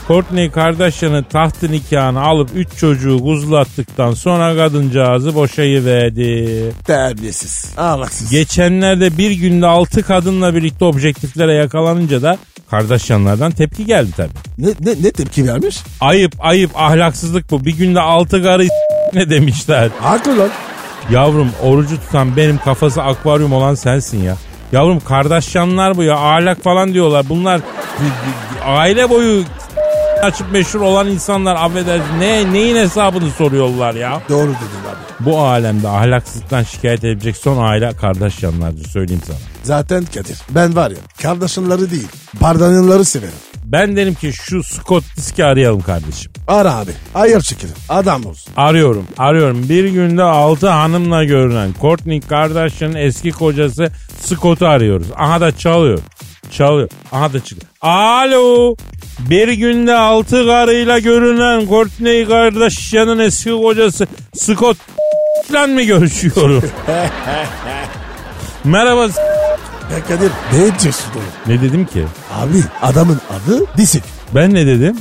Courtney 0.07 0.51
Kardashian'ın 0.51 1.23
tahtı 1.23 1.71
nikahını 1.71 2.21
alıp 2.21 2.49
3 2.55 2.67
çocuğu 2.77 3.19
kuzlattıktan 3.19 4.13
sonra 4.13 4.55
kadıncağızı 4.57 5.35
boşayıverdi. 5.35 6.73
Terbiyesiz. 6.87 7.65
Ahlaksız. 7.77 8.31
Geçenlerde 8.31 9.17
bir 9.17 9.31
günde 9.31 9.65
6 9.67 10.03
kadınla 10.03 10.55
birlikte 10.55 10.85
objektiflere 10.85 11.53
yakalanınca 11.53 12.21
da 12.21 12.37
Kardashianlardan 12.69 13.51
tepki 13.51 13.85
geldi 13.85 14.11
tabii. 14.17 14.29
ne, 14.57 14.67
ne, 14.67 15.03
ne 15.03 15.11
tepki 15.11 15.47
vermiş? 15.47 15.77
Ayıp 16.01 16.33
ayıp 16.39 16.71
ahlaksızlık 16.75 17.51
bu. 17.51 17.65
Bir 17.65 17.77
günde 17.77 17.99
6 17.99 18.43
karı 18.43 18.67
ne 19.13 19.29
demişler. 19.29 19.89
Haklı 20.01 20.37
lan. 20.39 20.49
Yavrum 21.11 21.49
orucu 21.63 21.99
tutan 22.01 22.37
benim 22.37 22.57
kafası 22.57 23.03
akvaryum 23.03 23.53
olan 23.53 23.75
sensin 23.75 24.23
ya. 24.23 24.37
Yavrum 24.71 24.99
kardeşyanlar 24.99 25.97
bu 25.97 26.03
ya 26.03 26.15
ahlak 26.15 26.63
falan 26.63 26.93
diyorlar. 26.93 27.25
Bunlar 27.29 27.61
aile 28.65 29.09
boyu 29.09 29.43
açıp 30.21 30.51
meşhur 30.51 30.81
olan 30.81 31.07
insanlar 31.07 31.55
affedersin 31.55 32.19
ne, 32.19 32.53
neyin 32.53 32.75
hesabını 32.75 33.31
soruyorlar 33.31 33.95
ya. 33.95 34.21
Doğru 34.29 34.47
dedin 34.47 34.85
abi. 34.89 35.25
Bu 35.25 35.39
alemde 35.39 35.87
ahlaksızlıktan 35.87 36.63
şikayet 36.63 37.03
edebilecek 37.03 37.37
son 37.37 37.63
aile 37.63 37.91
kardeşyanlardır 37.95 38.85
söyleyeyim 38.89 39.21
sana. 39.27 39.37
Zaten 39.63 40.05
Kadir 40.05 40.37
ben 40.49 40.75
var 40.75 40.91
ya 40.91 40.97
kardeşinleri 41.21 41.91
değil 41.91 42.07
bardanınları 42.41 43.05
severim. 43.05 43.33
Ben 43.65 43.95
derim 43.95 44.13
ki 44.13 44.33
şu 44.33 44.63
Scott 44.63 45.03
Disk'i 45.17 45.45
arayalım 45.45 45.81
kardeşim. 45.81 46.31
Ara 46.47 46.75
abi. 46.75 46.91
Ayır 47.15 47.41
çekelim. 47.41 47.73
Adam 47.89 48.25
olsun. 48.25 48.53
Arıyorum, 48.57 49.07
arıyorum. 49.17 49.69
Bir 49.69 49.85
günde 49.85 50.23
altı 50.23 50.69
hanımla 50.69 51.23
görünen 51.23 51.73
Courtney 51.81 52.21
Kardashian'ın 52.21 52.95
eski 52.95 53.31
kocası 53.31 53.91
Scott'u 54.19 54.67
arıyoruz. 54.67 55.07
Aha 55.17 55.41
da 55.41 55.57
çalıyor. 55.57 55.99
Çalıyor. 56.51 56.89
Aha 57.11 57.33
da 57.33 57.39
çıkıyor. 57.43 57.71
Alo. 57.81 58.75
Bir 59.19 59.47
günde 59.47 59.93
altı 59.93 60.45
karıyla 60.45 60.99
görünen 60.99 61.67
Courtney 61.67 62.25
Kardashian'ın 62.25 63.19
eski 63.19 63.51
kocası 63.51 64.07
Scott 64.33 64.77
lan 65.53 65.69
mı 65.69 65.81
görüşüyorum? 65.81 66.63
Merhaba. 68.63 69.07
Ya 69.93 70.03
Kadir 70.03 70.31
ne 70.53 70.79
diyorsun 70.79 71.11
oğlum? 71.15 71.23
Ne 71.47 71.61
dedim 71.61 71.85
ki? 71.85 72.05
Abi 72.33 72.63
adamın 72.81 73.21
adı 73.29 73.65
Disik. 73.77 74.03
Ben 74.35 74.53
ne 74.53 74.67
dedim? 74.67 74.97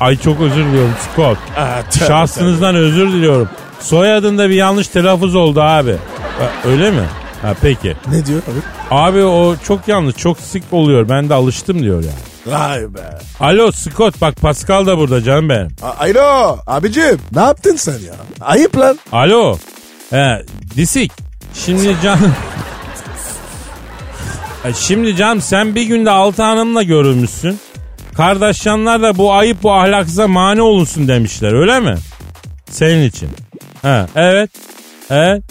Ay 0.00 0.16
çok 0.16 0.40
özür 0.40 0.64
diliyorum 0.64 0.94
Scott. 1.12 1.38
Şahsınızdan 2.08 2.74
özür 2.74 3.08
diliyorum. 3.12 3.48
Soyadında 3.80 4.48
bir 4.48 4.54
yanlış 4.54 4.88
telaffuz 4.88 5.34
oldu 5.34 5.60
abi. 5.62 5.92
Ha, 6.38 6.68
Öyle 6.70 6.90
mi? 6.90 7.02
Ha 7.42 7.54
peki. 7.62 7.96
Ne 8.10 8.26
diyor 8.26 8.42
abi? 8.42 8.60
Abi 8.90 9.24
o 9.24 9.56
çok 9.66 9.88
yanlış, 9.88 10.16
çok 10.16 10.40
sık 10.40 10.62
oluyor. 10.72 11.08
Ben 11.08 11.28
de 11.28 11.34
alıştım 11.34 11.82
diyor 11.82 12.02
yani. 12.04 12.14
Vay 12.58 12.80
be. 12.94 13.18
Alo 13.40 13.72
Scott 13.72 14.20
bak 14.20 14.36
Pascal 14.36 14.86
da 14.86 14.98
burada 14.98 15.22
canım 15.22 15.48
benim. 15.48 15.68
A- 15.82 16.04
Alo 16.04 16.58
abicim 16.66 17.18
ne 17.34 17.40
yaptın 17.40 17.76
sen 17.76 17.92
ya? 17.92 18.14
Ayıp 18.40 18.78
lan. 18.78 18.98
Alo. 19.12 19.58
He, 20.10 20.42
disik. 20.76 21.12
Şimdi 21.54 21.96
canım. 22.02 22.34
E, 24.64 24.72
Şimdi 24.72 25.16
canım 25.16 25.40
sen 25.40 25.74
bir 25.74 25.82
günde 25.82 26.10
altı 26.10 26.42
hanımla 26.42 26.82
görülmüşsün. 26.82 27.58
Kardeşyanlar 28.14 29.02
da 29.02 29.18
bu 29.18 29.32
ayıp 29.32 29.62
bu 29.62 29.72
ahlaksıza 29.72 30.28
mani 30.28 30.62
olunsun 30.62 31.08
demişler 31.08 31.52
öyle 31.52 31.80
mi? 31.80 31.94
Senin 32.70 33.08
için. 33.08 33.28
He, 33.82 34.06
evet. 34.16 34.50
Evet. 35.10 35.42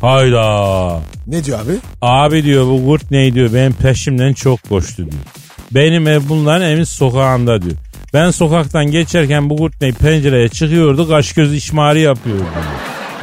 Hayda. 0.00 1.00
Ne 1.26 1.44
diyor 1.44 1.60
abi? 1.60 1.72
Abi 2.02 2.44
diyor 2.44 2.66
bu 2.66 2.86
kurt 2.86 3.10
ne 3.10 3.34
diyor 3.34 3.54
benim 3.54 3.72
peşimden 3.72 4.32
çok 4.32 4.68
koştu 4.68 4.96
diyor. 4.96 5.22
Benim 5.70 6.08
ev 6.08 6.20
bunların 6.28 6.68
evin 6.70 6.84
sokağında 6.84 7.62
diyor. 7.62 7.76
Ben 8.14 8.30
sokaktan 8.30 8.86
geçerken 8.86 9.50
bu 9.50 9.56
kurt 9.56 9.80
ne 9.80 9.92
pencereye 9.92 10.48
çıkıyordu 10.48 11.08
kaş 11.08 11.32
göz 11.32 11.54
işmari 11.54 12.00
yapıyordu 12.00 12.40
diyor. 12.40 12.64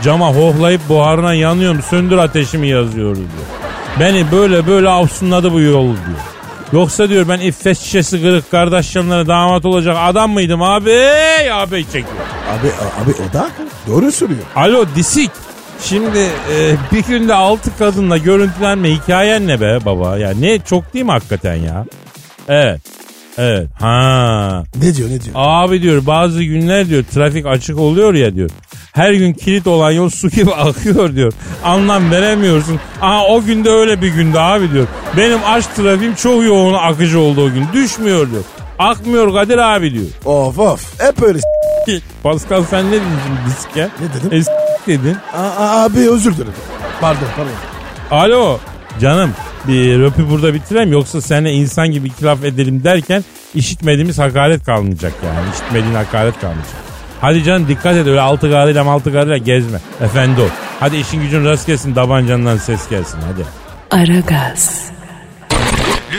Cama 0.04 0.34
hohlayıp 0.36 0.90
buharına 0.90 1.34
yanıyorum 1.34 1.82
söndür 1.90 2.18
ateşimi 2.18 2.68
yazıyordu 2.68 3.16
diyor. 3.20 3.67
Beni 4.00 4.32
böyle 4.32 4.68
böyle 4.68 4.90
avsunladı 4.90 5.54
bu 5.54 5.60
yol 5.62 5.86
diyor. 5.86 6.18
Yoksa 6.74 7.10
diyor 7.10 7.28
ben 7.30 7.40
iffet 7.40 7.78
şişesi 7.78 8.22
kırık 8.22 8.52
kardeşlerine 8.52 9.28
damat 9.28 9.66
olacak 9.66 9.98
adam 10.00 10.32
mıydım 10.32 10.62
abi? 10.62 10.96
Abi 11.54 11.84
çekiyor. 11.84 12.06
Abi 12.50 12.68
abi 13.04 13.16
o 13.30 13.34
da 13.34 13.50
doğru 13.88 14.12
söylüyor. 14.12 14.42
Alo 14.56 14.86
disik. 14.96 15.32
Şimdi 15.84 16.20
e, 16.54 16.76
bir 16.92 17.04
günde 17.04 17.34
altı 17.34 17.78
kadınla 17.78 18.18
görüntülenme 18.18 18.90
hikayen 18.92 19.48
ne 19.48 19.62
be 19.62 19.86
baba? 19.86 20.18
Ya 20.18 20.32
ne 20.40 20.60
çok 20.60 20.94
değil 20.94 21.06
mi 21.06 21.12
hakikaten 21.12 21.56
ya? 21.56 21.86
Evet. 22.48 22.82
Evet. 23.38 23.68
Ha. 23.80 24.64
Ne 24.82 24.96
diyor 24.96 25.10
ne 25.10 25.22
diyor? 25.22 25.36
Abi 25.36 25.82
diyor 25.82 26.06
bazı 26.06 26.44
günler 26.44 26.90
diyor 26.90 27.04
trafik 27.14 27.46
açık 27.46 27.80
oluyor 27.80 28.14
ya 28.14 28.36
diyor. 28.36 28.50
Her 28.94 29.14
gün 29.14 29.34
kilit 29.34 29.68
olan 29.68 29.92
yol 29.92 30.10
su 30.10 30.30
gibi 30.30 30.52
akıyor 30.58 31.16
diyor. 31.16 31.34
Anlam 31.64 32.12
veremiyorsun. 32.12 32.80
Aha 33.02 33.26
o 33.26 33.44
günde 33.44 33.70
öyle 33.70 34.02
bir 34.02 34.08
günde 34.08 34.40
abi 34.40 34.72
diyor. 34.72 34.88
Benim 35.18 35.40
aşk 35.46 35.76
trafiğim 35.76 36.16
çok 36.16 36.44
yoğun 36.44 36.74
akıcı 36.74 37.20
oldu 37.20 37.42
o 37.46 37.54
gün. 37.54 37.66
Düşmüyor 37.74 38.32
diyor. 38.32 38.44
Akmıyor 38.80 39.34
Kadir 39.34 39.58
abi 39.58 39.94
diyor. 39.94 40.06
Of 40.26 40.60
of 40.60 41.02
hep 41.02 41.24
öyle 41.24 41.40
s- 41.40 42.00
Pascal 42.24 42.64
sen 42.64 42.88
ne 42.88 42.92
dedin 42.92 43.04
şimdi 43.26 43.40
diske? 43.56 43.82
Ne 43.82 44.20
dedim? 44.20 44.38
E, 44.40 44.44
s- 44.44 44.52
dedin. 44.88 45.18
A- 45.34 45.84
abi 45.84 46.00
özür 46.10 46.36
dilerim. 46.38 46.54
Pardon 47.02 47.28
pardon. 47.36 47.52
Alo 48.12 48.60
canım 49.00 49.32
bir 49.68 50.00
röpü 50.00 50.30
burada 50.30 50.54
bitireyim 50.54 50.92
yoksa 50.92 51.22
seninle 51.22 51.52
insan 51.52 51.92
gibi 51.92 52.08
itilaf 52.08 52.44
edelim 52.44 52.84
derken 52.84 53.24
işitmediğimiz 53.56 54.20
hakaret 54.20 54.66
kalmayacak 54.66 55.14
yani. 55.26 55.46
İşitmediğin 55.54 55.96
hakaret 55.96 56.40
kalmayacak. 56.40 56.76
Hadi 57.22 57.44
canım 57.44 57.68
dikkat 57.68 57.96
et 57.96 58.08
öyle 58.08 58.22
altı 58.22 58.50
garıyla 58.50 58.86
altı 58.86 59.12
garıyla 59.12 59.38
gezme. 59.38 59.80
Efendi 60.02 60.42
ol. 60.42 60.50
Hadi 60.80 60.98
işin 60.98 61.22
gücün 61.22 61.46
rast 61.46 61.68
gelsin 61.68 61.94
tabancandan 61.94 62.58
ses 62.58 62.90
gelsin 62.90 63.20
hadi. 63.28 63.46
Aragaz, 63.92 64.92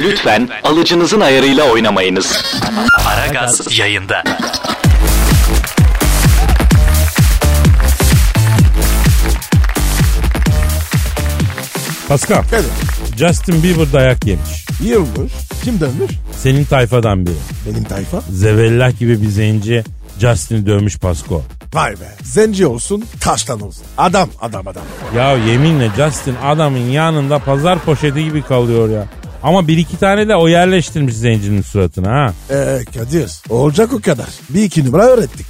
Lütfen 0.03 0.49
alıcınızın 0.65 1.21
ayarıyla 1.21 1.65
oynamayınız. 1.65 2.45
Aragaz 3.07 3.79
yayında. 3.79 4.23
Pascal 12.09 12.43
Kadir. 12.43 12.71
Justin 13.17 13.63
Bieber 13.63 13.93
dayak 13.93 14.27
yemiş. 14.27 14.67
İyi 14.83 14.97
olmuş. 14.99 15.33
Kim 15.65 15.81
dönmüş? 15.81 16.11
Senin 16.39 16.65
tayfadan 16.65 17.27
biri. 17.27 17.35
Benim 17.71 17.85
tayfa. 17.85 18.21
Zevellah 18.31 18.99
gibi 18.99 19.23
bir 19.23 19.29
zenci 19.29 19.85
Justin'i 20.21 20.67
dövmüş 20.67 20.99
Pasko. 20.99 21.43
Vay 21.75 21.93
be. 21.93 22.15
Zenci 22.23 22.67
olsun 22.67 23.05
taştan 23.21 23.61
olsun. 23.61 23.83
Adam 23.99 24.29
adam 24.41 24.69
adam. 24.69 24.83
Ya 25.17 25.33
yeminle 25.37 25.91
Justin 25.97 26.35
adamın 26.45 26.79
yanında 26.91 27.39
pazar 27.39 27.79
poşeti 27.79 28.25
gibi 28.25 28.43
kalıyor 28.43 28.89
ya. 28.89 29.05
Ama 29.43 29.69
bir 29.69 29.77
iki 29.77 29.97
tane 29.99 30.29
de 30.29 30.37
o 30.37 30.49
yerleştirmiş 30.49 31.15
zencinin 31.15 31.63
suratına 31.63 32.11
ha. 32.11 32.33
Ee, 32.51 32.79
Kadir 32.99 33.31
olacak 33.49 33.93
o 33.93 34.01
kadar. 34.01 34.27
Bir 34.51 34.63
iki 34.63 34.87
numara 34.87 35.03
öğrettik. 35.03 35.47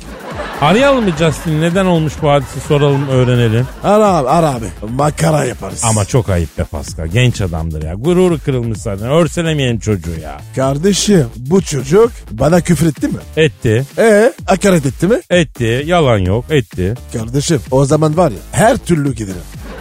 Arayalım 0.60 1.04
mı 1.04 1.10
Justin 1.18 1.60
neden 1.60 1.86
olmuş 1.86 2.12
bu 2.22 2.30
hadise 2.30 2.60
soralım 2.68 3.08
öğrenelim. 3.08 3.66
Ara 3.84 4.06
abi 4.06 4.28
ara 4.28 4.50
abi. 4.54 4.66
Makara 4.94 5.44
yaparız. 5.44 5.82
Ama 5.84 6.04
çok 6.04 6.28
ayıp 6.28 6.58
be 6.58 6.64
Pascal 6.64 7.06
genç 7.06 7.40
adamdır 7.40 7.82
ya. 7.82 7.94
Gururu 7.94 8.38
kırılmış 8.44 8.78
zaten 8.78 9.08
örselemeyen 9.08 9.78
çocuğu 9.78 10.20
ya. 10.22 10.40
Kardeşim 10.56 11.26
bu 11.36 11.62
çocuk 11.62 12.12
bana 12.30 12.60
küfür 12.60 12.86
etti 12.86 13.08
mi? 13.08 13.14
Etti 13.36 13.84
Ee 13.98 14.32
hakaret 14.46 14.86
etti 14.86 15.06
mi? 15.06 15.20
etti 15.30 15.82
yalan 15.86 16.18
yok 16.18 16.44
etti. 16.50 16.94
Kardeşim 17.12 17.60
o 17.70 17.84
zaman 17.84 18.16
var 18.16 18.30
ya 18.30 18.38
her 18.52 18.76
türlü 18.76 19.14
giderim. 19.14 19.40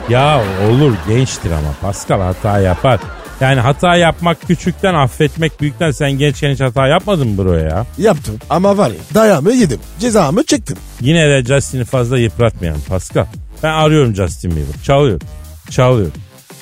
Ya 0.10 0.44
olur 0.70 0.94
gençtir 1.08 1.52
ama 1.52 1.74
Pascal 1.82 2.22
hata 2.22 2.60
yapar. 2.60 3.00
Yani 3.42 3.60
hata 3.60 3.96
yapmak 3.96 4.42
küçükten 4.48 4.94
affetmek 4.94 5.62
büyükten 5.62 5.92
sen 5.92 6.12
gençken 6.12 6.52
hiç 6.52 6.60
hata 6.62 6.88
yapmadın 6.88 7.28
mı 7.28 7.38
bro 7.38 7.54
ya? 7.54 7.86
Yaptım 7.98 8.40
ama 8.50 8.78
var 8.78 8.90
ya 8.90 8.96
dayağımı 9.16 9.54
yedim. 9.54 9.80
Cezamı 10.00 10.44
çektim. 10.44 10.78
Yine 11.02 11.30
de 11.30 11.44
Justin'i 11.46 11.86
fazla 11.86 12.20
yıpratmayalım 12.20 12.82
Pascal. 12.82 13.26
Ben 13.64 13.70
arıyorum 13.74 14.16
Justin 14.16 14.52
Bieber. 14.52 14.84
Çalıyor. 14.84 15.22
Çalıyor. 15.70 16.12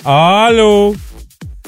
Alo. 0.05 0.93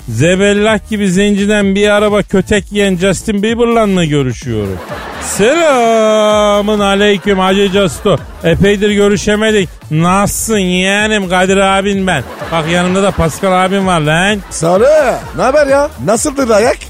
Zebellah 0.10 0.90
gibi 0.90 1.12
zenciden 1.12 1.76
bir 1.76 1.90
araba 1.90 2.24
kötek 2.24 2.72
yiyen 2.72 2.98
Justin 2.98 3.44
Bieber'la 3.44 3.86
mı 3.86 4.06
görüşüyorum? 4.06 4.78
Selamın 5.22 6.80
aleyküm 6.80 7.40
Hacı 7.40 7.72
Casto. 7.72 8.18
Epeydir 8.44 8.92
görüşemedik. 8.92 9.70
Nasılsın 9.92 10.58
yeğenim 10.58 11.30
Kadir 11.30 11.58
abin 11.58 12.08
ben. 12.08 12.24
Bak 12.52 12.70
yanımda 12.70 13.04
da 13.04 13.12
Pascal 13.12 13.66
abim 13.66 13.88
var 13.88 14.00
lan. 14.00 14.40
Sarı 14.50 15.16
ne 15.38 15.42
haber 15.42 15.68
ya? 15.68 15.90
Nasıldı 16.06 16.50
dayak? 16.50 16.78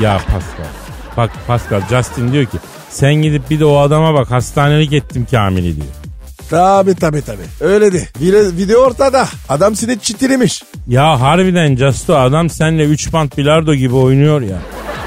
Ya 0.00 0.18
Pascal. 0.18 0.66
Bak 1.16 1.30
Pascal 1.46 1.80
Justin 1.90 2.32
diyor 2.32 2.44
ki 2.44 2.58
sen 2.90 3.14
gidip 3.14 3.50
bir 3.50 3.60
de 3.60 3.64
o 3.64 3.76
adama 3.78 4.14
bak 4.14 4.30
hastanelik 4.30 4.92
ettim 4.92 5.26
Kamil'i 5.30 5.76
diyor. 5.76 5.88
Tabi 6.50 6.94
tabi 6.94 7.22
tabi. 7.22 7.42
Öyle 7.60 7.92
de. 7.92 8.08
Video, 8.20 8.40
video 8.56 8.80
ortada. 8.80 9.28
Adam 9.48 9.76
seni 9.76 9.98
çitilemiş. 10.00 10.62
Ya 10.88 11.20
harbiden 11.20 11.76
Justo 11.76 12.16
adam 12.16 12.50
seninle 12.50 12.84
3 12.84 13.12
bant 13.12 13.38
bilardo 13.38 13.74
gibi 13.74 13.94
oynuyor 13.94 14.40
ya. 14.42 14.58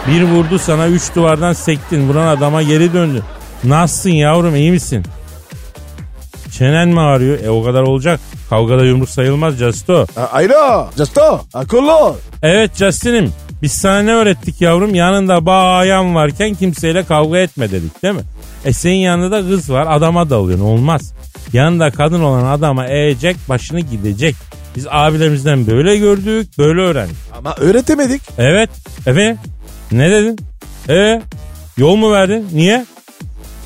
Bir 0.08 0.24
vurdu 0.24 0.60
sana 0.60 0.88
üç 0.88 1.16
duvardan 1.16 1.54
sektin. 1.54 2.10
Vuran 2.10 2.28
adama 2.28 2.62
geri 2.64 2.94
döndün. 2.94 3.24
Nasılsın 3.64 4.10
yavrum 4.10 4.56
iyi 4.56 4.72
misin? 4.72 5.04
Çenen 6.58 6.90
mi 6.90 7.00
ağrıyor? 7.00 7.44
E 7.44 7.50
o 7.50 7.64
kadar 7.64 7.82
olacak. 7.82 8.20
Kavgada 8.50 8.86
yumruk 8.86 9.10
sayılmaz 9.10 9.56
Justo. 9.58 10.06
A- 10.18 10.22
Ayro. 10.26 10.90
Justo. 10.98 11.42
Akıllı 11.54 11.98
ol. 11.98 12.16
Evet 12.44 12.76
Justin'im. 12.76 13.34
Biz 13.62 13.72
sana 13.72 14.02
ne 14.02 14.14
öğrettik 14.14 14.62
yavrum? 14.62 14.96
Yanında 14.96 15.46
bayan 15.46 16.16
varken 16.16 16.54
kimseyle 16.56 17.04
kavga 17.04 17.38
etme 17.38 17.72
dedik 17.72 18.04
değil 18.04 18.16
mi? 18.16 18.22
E 18.66 18.74
senin 18.74 18.96
yanında 18.96 19.32
da 19.32 19.48
kız 19.50 19.72
var 19.72 19.88
adama 19.90 20.30
dalıyorsun 20.30 20.66
olmaz. 20.66 21.14
Yanında 21.54 21.92
kadın 21.92 22.22
olan 22.22 22.46
adama 22.46 22.88
eğecek 22.88 23.36
başını 23.50 23.80
gidecek. 23.80 24.36
Biz 24.76 24.88
abilerimizden 24.90 25.68
böyle 25.68 25.98
gördük 25.98 26.50
böyle 26.58 26.82
öğrendik. 26.82 27.16
Ama 27.38 27.56
öğretemedik. 27.56 28.22
Evet. 28.38 28.70
Evet. 29.06 29.38
Ne 29.92 30.12
dedin? 30.12 30.40
E 30.90 31.22
yol 31.78 31.96
mu 31.96 32.12
verdin? 32.12 32.48
Niye? 32.54 32.86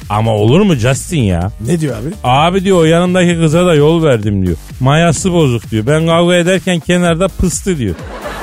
Ama 0.09 0.31
olur 0.31 0.61
mu 0.61 0.75
Justin 0.75 1.21
ya? 1.21 1.51
Ne 1.67 1.79
diyor 1.79 1.95
abi? 1.97 2.09
Abi 2.23 2.63
diyor 2.63 2.77
o 2.77 2.83
yanındaki 2.83 3.39
kıza 3.39 3.65
da 3.65 3.75
yol 3.75 4.03
verdim 4.03 4.45
diyor. 4.45 4.57
Mayası 4.79 5.33
bozuk 5.33 5.71
diyor. 5.71 5.87
Ben 5.87 6.07
kavga 6.07 6.35
ederken 6.35 6.79
kenarda 6.79 7.27
pıstı 7.27 7.77
diyor. 7.77 7.95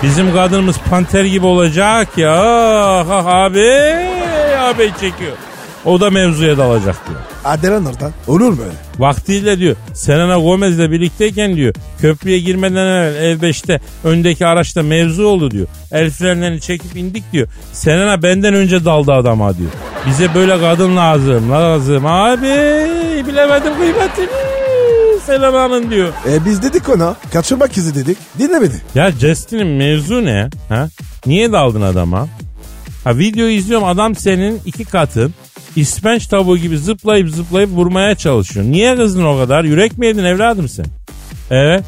Bizim 0.02 0.32
kadınımız 0.32 0.76
panter 0.90 1.24
gibi 1.24 1.46
olacak 1.46 2.18
ya. 2.18 2.32
Ah, 2.32 3.06
ah, 3.10 3.26
abi 3.26 3.68
abi 4.58 4.90
çekiyor. 5.00 5.32
O 5.84 6.00
da 6.00 6.10
mevzuya 6.10 6.58
dalacak 6.58 7.08
diyor. 7.08 7.20
Hadi 7.42 7.68
lan 7.68 7.86
oradan. 7.86 8.12
Olur 8.26 8.58
böyle. 8.58 8.72
Vaktiyle 8.98 9.58
diyor 9.58 9.76
Selena 9.94 10.38
Gomez'le 10.38 10.90
birlikteyken 10.90 11.56
diyor 11.56 11.74
köprüye 12.00 12.38
girmeden 12.38 12.86
evvel 12.86 13.38
L5'te 13.40 13.80
öndeki 14.04 14.46
araçta 14.46 14.82
mevzu 14.82 15.24
oldu 15.26 15.50
diyor. 15.50 15.66
El 15.92 16.10
frenlerini 16.10 16.60
çekip 16.60 16.96
indik 16.96 17.32
diyor. 17.32 17.48
Selena 17.72 18.22
benden 18.22 18.54
önce 18.54 18.84
daldı 18.84 19.12
adama 19.12 19.58
diyor. 19.58 19.70
Bize 20.06 20.34
böyle 20.34 20.60
kadın 20.60 20.96
lazım 20.96 21.50
lazım 21.50 22.06
abi 22.06 22.46
bilemedim 23.26 23.72
kıymetini 23.78 24.52
Selena'nın 25.26 25.90
diyor. 25.90 26.12
E 26.28 26.44
biz 26.44 26.62
dedik 26.62 26.88
ona. 26.88 27.16
Kaçırmak 27.32 27.76
izi 27.76 27.94
dedik. 27.94 28.18
Dinlemedi. 28.38 28.74
Ya 28.94 29.12
Justin'in 29.12 29.66
mevzu 29.66 30.24
ne? 30.24 30.50
Ha? 30.68 30.88
Niye 31.26 31.52
daldın 31.52 31.82
adama? 31.82 32.28
Ha 33.04 33.18
video 33.18 33.46
izliyorum 33.46 33.88
adam 33.88 34.14
senin 34.14 34.60
iki 34.66 34.84
katın. 34.84 35.34
İspenç 35.76 36.26
tavuğu 36.26 36.58
gibi 36.58 36.78
zıplayıp 36.78 37.30
zıplayıp 37.30 37.70
vurmaya 37.70 38.14
çalışıyor. 38.14 38.66
Niye 38.66 38.96
kızdın 38.96 39.24
o 39.24 39.38
kadar? 39.38 39.64
Yürek 39.64 39.98
mi 39.98 40.06
yedin 40.06 40.24
evladım 40.24 40.68
sen? 40.68 40.86
Evet. 41.50 41.84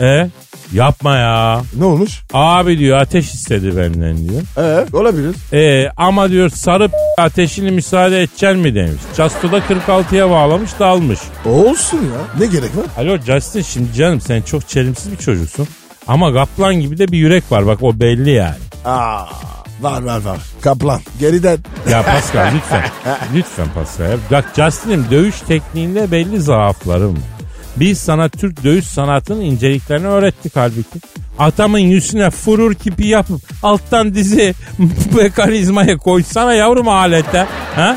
E 0.00 0.28
yapma 0.72 1.16
ya. 1.16 1.62
Ne 1.78 1.84
olmuş? 1.84 2.20
Abi 2.32 2.78
diyor 2.78 2.98
ateş 2.98 3.34
istedi 3.34 3.76
benden 3.76 4.28
diyor. 4.28 4.42
E 4.56 4.96
olabilir. 4.96 5.34
E 5.52 5.90
ama 5.96 6.30
diyor 6.30 6.50
sarı 6.50 6.88
ateşini 7.18 7.70
müsaade 7.70 8.18
edeceksin 8.22 8.58
mi 8.58 8.74
demiş. 8.74 9.02
Justo 9.16 9.52
da 9.52 9.58
46'ya 9.58 10.30
bağlamış 10.30 10.70
dalmış. 10.80 11.18
Olsun 11.46 11.96
ya. 11.98 12.40
Ne 12.40 12.46
gerek 12.46 12.76
var? 12.76 12.84
Alo 13.04 13.18
Justin 13.26 13.62
şimdi 13.62 13.92
canım 13.94 14.20
sen 14.20 14.42
çok 14.42 14.68
çelimsiz 14.68 15.12
bir 15.12 15.16
çocuksun. 15.16 15.68
Ama 16.08 16.32
kaplan 16.34 16.74
gibi 16.74 16.98
de 16.98 17.08
bir 17.08 17.18
yürek 17.18 17.52
var 17.52 17.66
bak 17.66 17.82
o 17.82 18.00
belli 18.00 18.30
yani. 18.30 18.56
Aa, 18.84 19.24
var 19.80 20.02
var 20.02 20.20
var. 20.20 20.38
Kaplan. 20.60 21.00
Geriden. 21.20 21.58
Ya 21.90 22.02
Pascal 22.02 22.54
lütfen. 22.54 22.84
lütfen 23.34 23.66
Pascal. 23.74 24.18
Bak 24.30 24.44
Justin'im 24.56 25.06
dövüş 25.10 25.40
tekniğinde 25.40 26.10
belli 26.10 26.40
zaaflarım. 26.40 27.12
var. 27.12 27.22
Biz 27.76 27.98
sana 27.98 28.28
Türk 28.28 28.64
dövüş 28.64 28.84
sanatının 28.86 29.40
inceliklerini 29.40 30.06
öğrettik 30.06 30.56
halbuki. 30.56 31.00
Atamın 31.38 31.78
yüzüne 31.78 32.30
furur 32.30 32.74
kipi 32.74 33.06
yapıp 33.06 33.40
alttan 33.62 34.14
dizi 34.14 34.54
mekanizmaya 35.16 35.96
koysana 35.96 36.54
yavrum 36.54 36.88
alete. 36.88 37.46
Ha? 37.74 37.96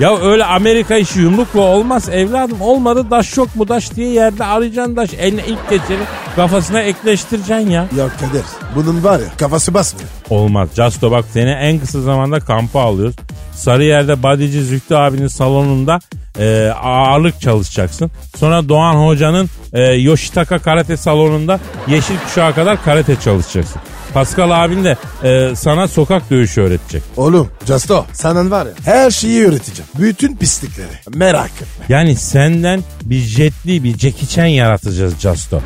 Ya 0.00 0.18
öyle 0.18 0.44
Amerika 0.44 0.96
işi 0.96 1.20
yumrukla 1.20 1.60
olmaz 1.60 2.08
evladım. 2.08 2.60
Olmadı 2.60 3.10
daş 3.10 3.36
yok 3.36 3.56
mu 3.56 3.68
daş 3.68 3.94
diye 3.94 4.08
yerde 4.08 4.44
arayacaksın 4.44 4.96
daş. 4.96 5.14
Eline 5.14 5.42
ilk 5.46 5.70
geçeni 5.70 6.02
kafasına 6.36 6.80
ekleştireceksin 6.82 7.70
ya. 7.70 7.86
Ya 7.96 8.08
Kadir. 8.20 8.44
Bunun 8.74 9.04
var 9.04 9.18
ya 9.18 9.26
kafası 9.38 9.74
basmıyor. 9.74 10.08
Olmaz. 10.30 10.68
Justo 10.76 11.10
bak 11.10 11.24
seni 11.32 11.50
en 11.50 11.78
kısa 11.78 12.00
zamanda 12.00 12.40
kampa 12.40 12.80
alıyoruz. 12.80 13.16
Sarıyer'de 13.54 14.22
Badici 14.22 14.62
Zühtü 14.62 14.94
abinin 14.94 15.28
salonunda 15.28 15.98
e, 16.38 16.72
ağırlık 16.82 17.40
çalışacaksın. 17.40 18.10
Sonra 18.36 18.68
Doğan 18.68 18.94
Hoca'nın 19.06 19.48
e, 19.72 19.82
Yoshitaka 19.82 20.58
karate 20.58 20.96
salonunda 20.96 21.60
yeşil 21.88 22.14
kuşağa 22.24 22.54
kadar 22.54 22.84
karate 22.84 23.16
çalışacaksın. 23.20 23.80
Pascal 24.14 24.50
abin 24.64 24.84
de 24.84 24.96
e, 25.24 25.56
sana 25.56 25.88
sokak 25.88 26.30
dövüşü 26.30 26.60
öğretecek. 26.60 27.02
Oğlum 27.16 27.48
Justo 27.66 28.06
senden 28.12 28.50
var 28.50 28.66
ya 28.66 28.72
her 28.84 29.10
şeyi 29.10 29.46
öğreteceğim. 29.46 29.90
Bütün 29.98 30.36
pislikleri. 30.36 30.86
Merak 31.14 31.50
etme. 31.50 31.84
Yani 31.88 32.16
senden 32.16 32.84
bir 33.02 33.20
jetli 33.20 33.84
bir 33.84 33.98
Jackie 33.98 34.28
Chan 34.28 34.46
yaratacağız 34.46 35.14
Justo. 35.18 35.60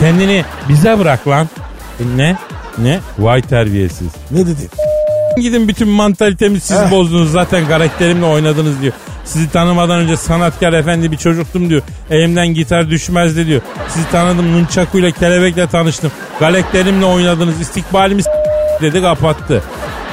Kendini 0.00 0.44
bize 0.68 0.98
bırak 0.98 1.28
lan. 1.28 1.48
E, 2.00 2.16
ne? 2.16 2.36
Ne? 2.78 3.00
Vay 3.18 3.42
terbiyesiz. 3.42 4.08
Ne 4.30 4.38
dedin? 4.38 4.70
Gidin 5.40 5.68
bütün 5.68 5.88
mantalitemi 5.88 6.60
siz 6.60 6.76
Eh. 6.76 6.90
bozdunuz 6.90 7.32
zaten 7.32 7.68
karakterimle 7.68 8.26
oynadınız 8.26 8.82
diyor. 8.82 8.92
Sizi 9.24 9.50
tanımadan 9.50 9.98
önce 9.98 10.16
sanatkar 10.16 10.72
efendi 10.72 11.12
bir 11.12 11.16
çocuktum 11.16 11.70
diyor. 11.70 11.82
Elimden 12.10 12.48
gitar 12.48 12.90
düşmezdi 12.90 13.46
diyor. 13.46 13.60
Sizi 13.88 14.10
tanıdım 14.10 14.52
nunçakuyla 14.52 15.10
kelebekle 15.10 15.66
tanıştım. 15.66 16.10
Karakterimle 16.38 17.04
oynadınız 17.04 17.60
istikbalimi 17.60 18.22
s- 18.22 18.30
dedi 18.82 19.00
kapattı. 19.02 19.62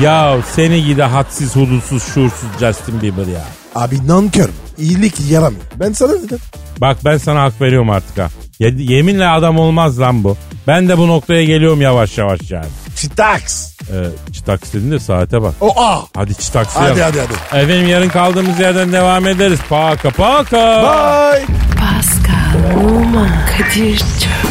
Ya 0.01 0.35
seni 0.55 0.85
gide 0.85 1.03
hadsiz 1.03 1.55
hudutsuz 1.55 2.03
şuursuz 2.13 2.49
Justin 2.59 3.01
Bieber 3.01 3.27
ya. 3.27 3.45
Abi 3.75 4.07
nankör. 4.07 4.49
İyilik 4.77 5.13
yaramıyor. 5.29 5.61
Ben 5.79 5.91
sana 5.93 6.11
dedim. 6.13 6.37
Bak 6.81 6.97
ben 7.05 7.17
sana 7.17 7.41
hak 7.43 7.61
veriyorum 7.61 7.89
artık 7.89 8.17
ha. 8.17 8.27
Ye- 8.59 8.75
yeminle 8.77 9.27
adam 9.27 9.59
olmaz 9.59 9.99
lan 9.99 10.23
bu. 10.23 10.37
Ben 10.67 10.89
de 10.89 10.97
bu 10.97 11.07
noktaya 11.07 11.43
geliyorum 11.45 11.81
yavaş 11.81 12.17
yavaş 12.17 12.51
yani. 12.51 12.65
Çitaks. 13.01 13.71
Ee, 13.81 14.31
çıtaks 14.33 14.73
dedin 14.73 14.91
de 14.91 14.99
saate 14.99 15.41
bak. 15.41 15.53
O 15.61 15.81
a. 15.81 16.01
Hadi 16.15 16.35
çıtaks 16.35 16.75
Hadi 16.75 16.99
yap. 16.99 17.09
hadi 17.13 17.19
hadi. 17.21 17.63
Efendim 17.63 17.87
yarın 17.87 18.09
kaldığımız 18.09 18.59
yerden 18.59 18.91
devam 18.93 19.27
ederiz. 19.27 19.59
Paka 19.69 20.09
paka. 20.09 20.57
Bye. 20.57 21.45
Pascal, 21.79 22.85
Oman, 22.85 23.29
Kadir 23.57 23.97
çok 23.97 24.50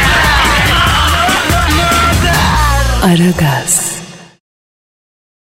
Aragaz. 3.01 3.90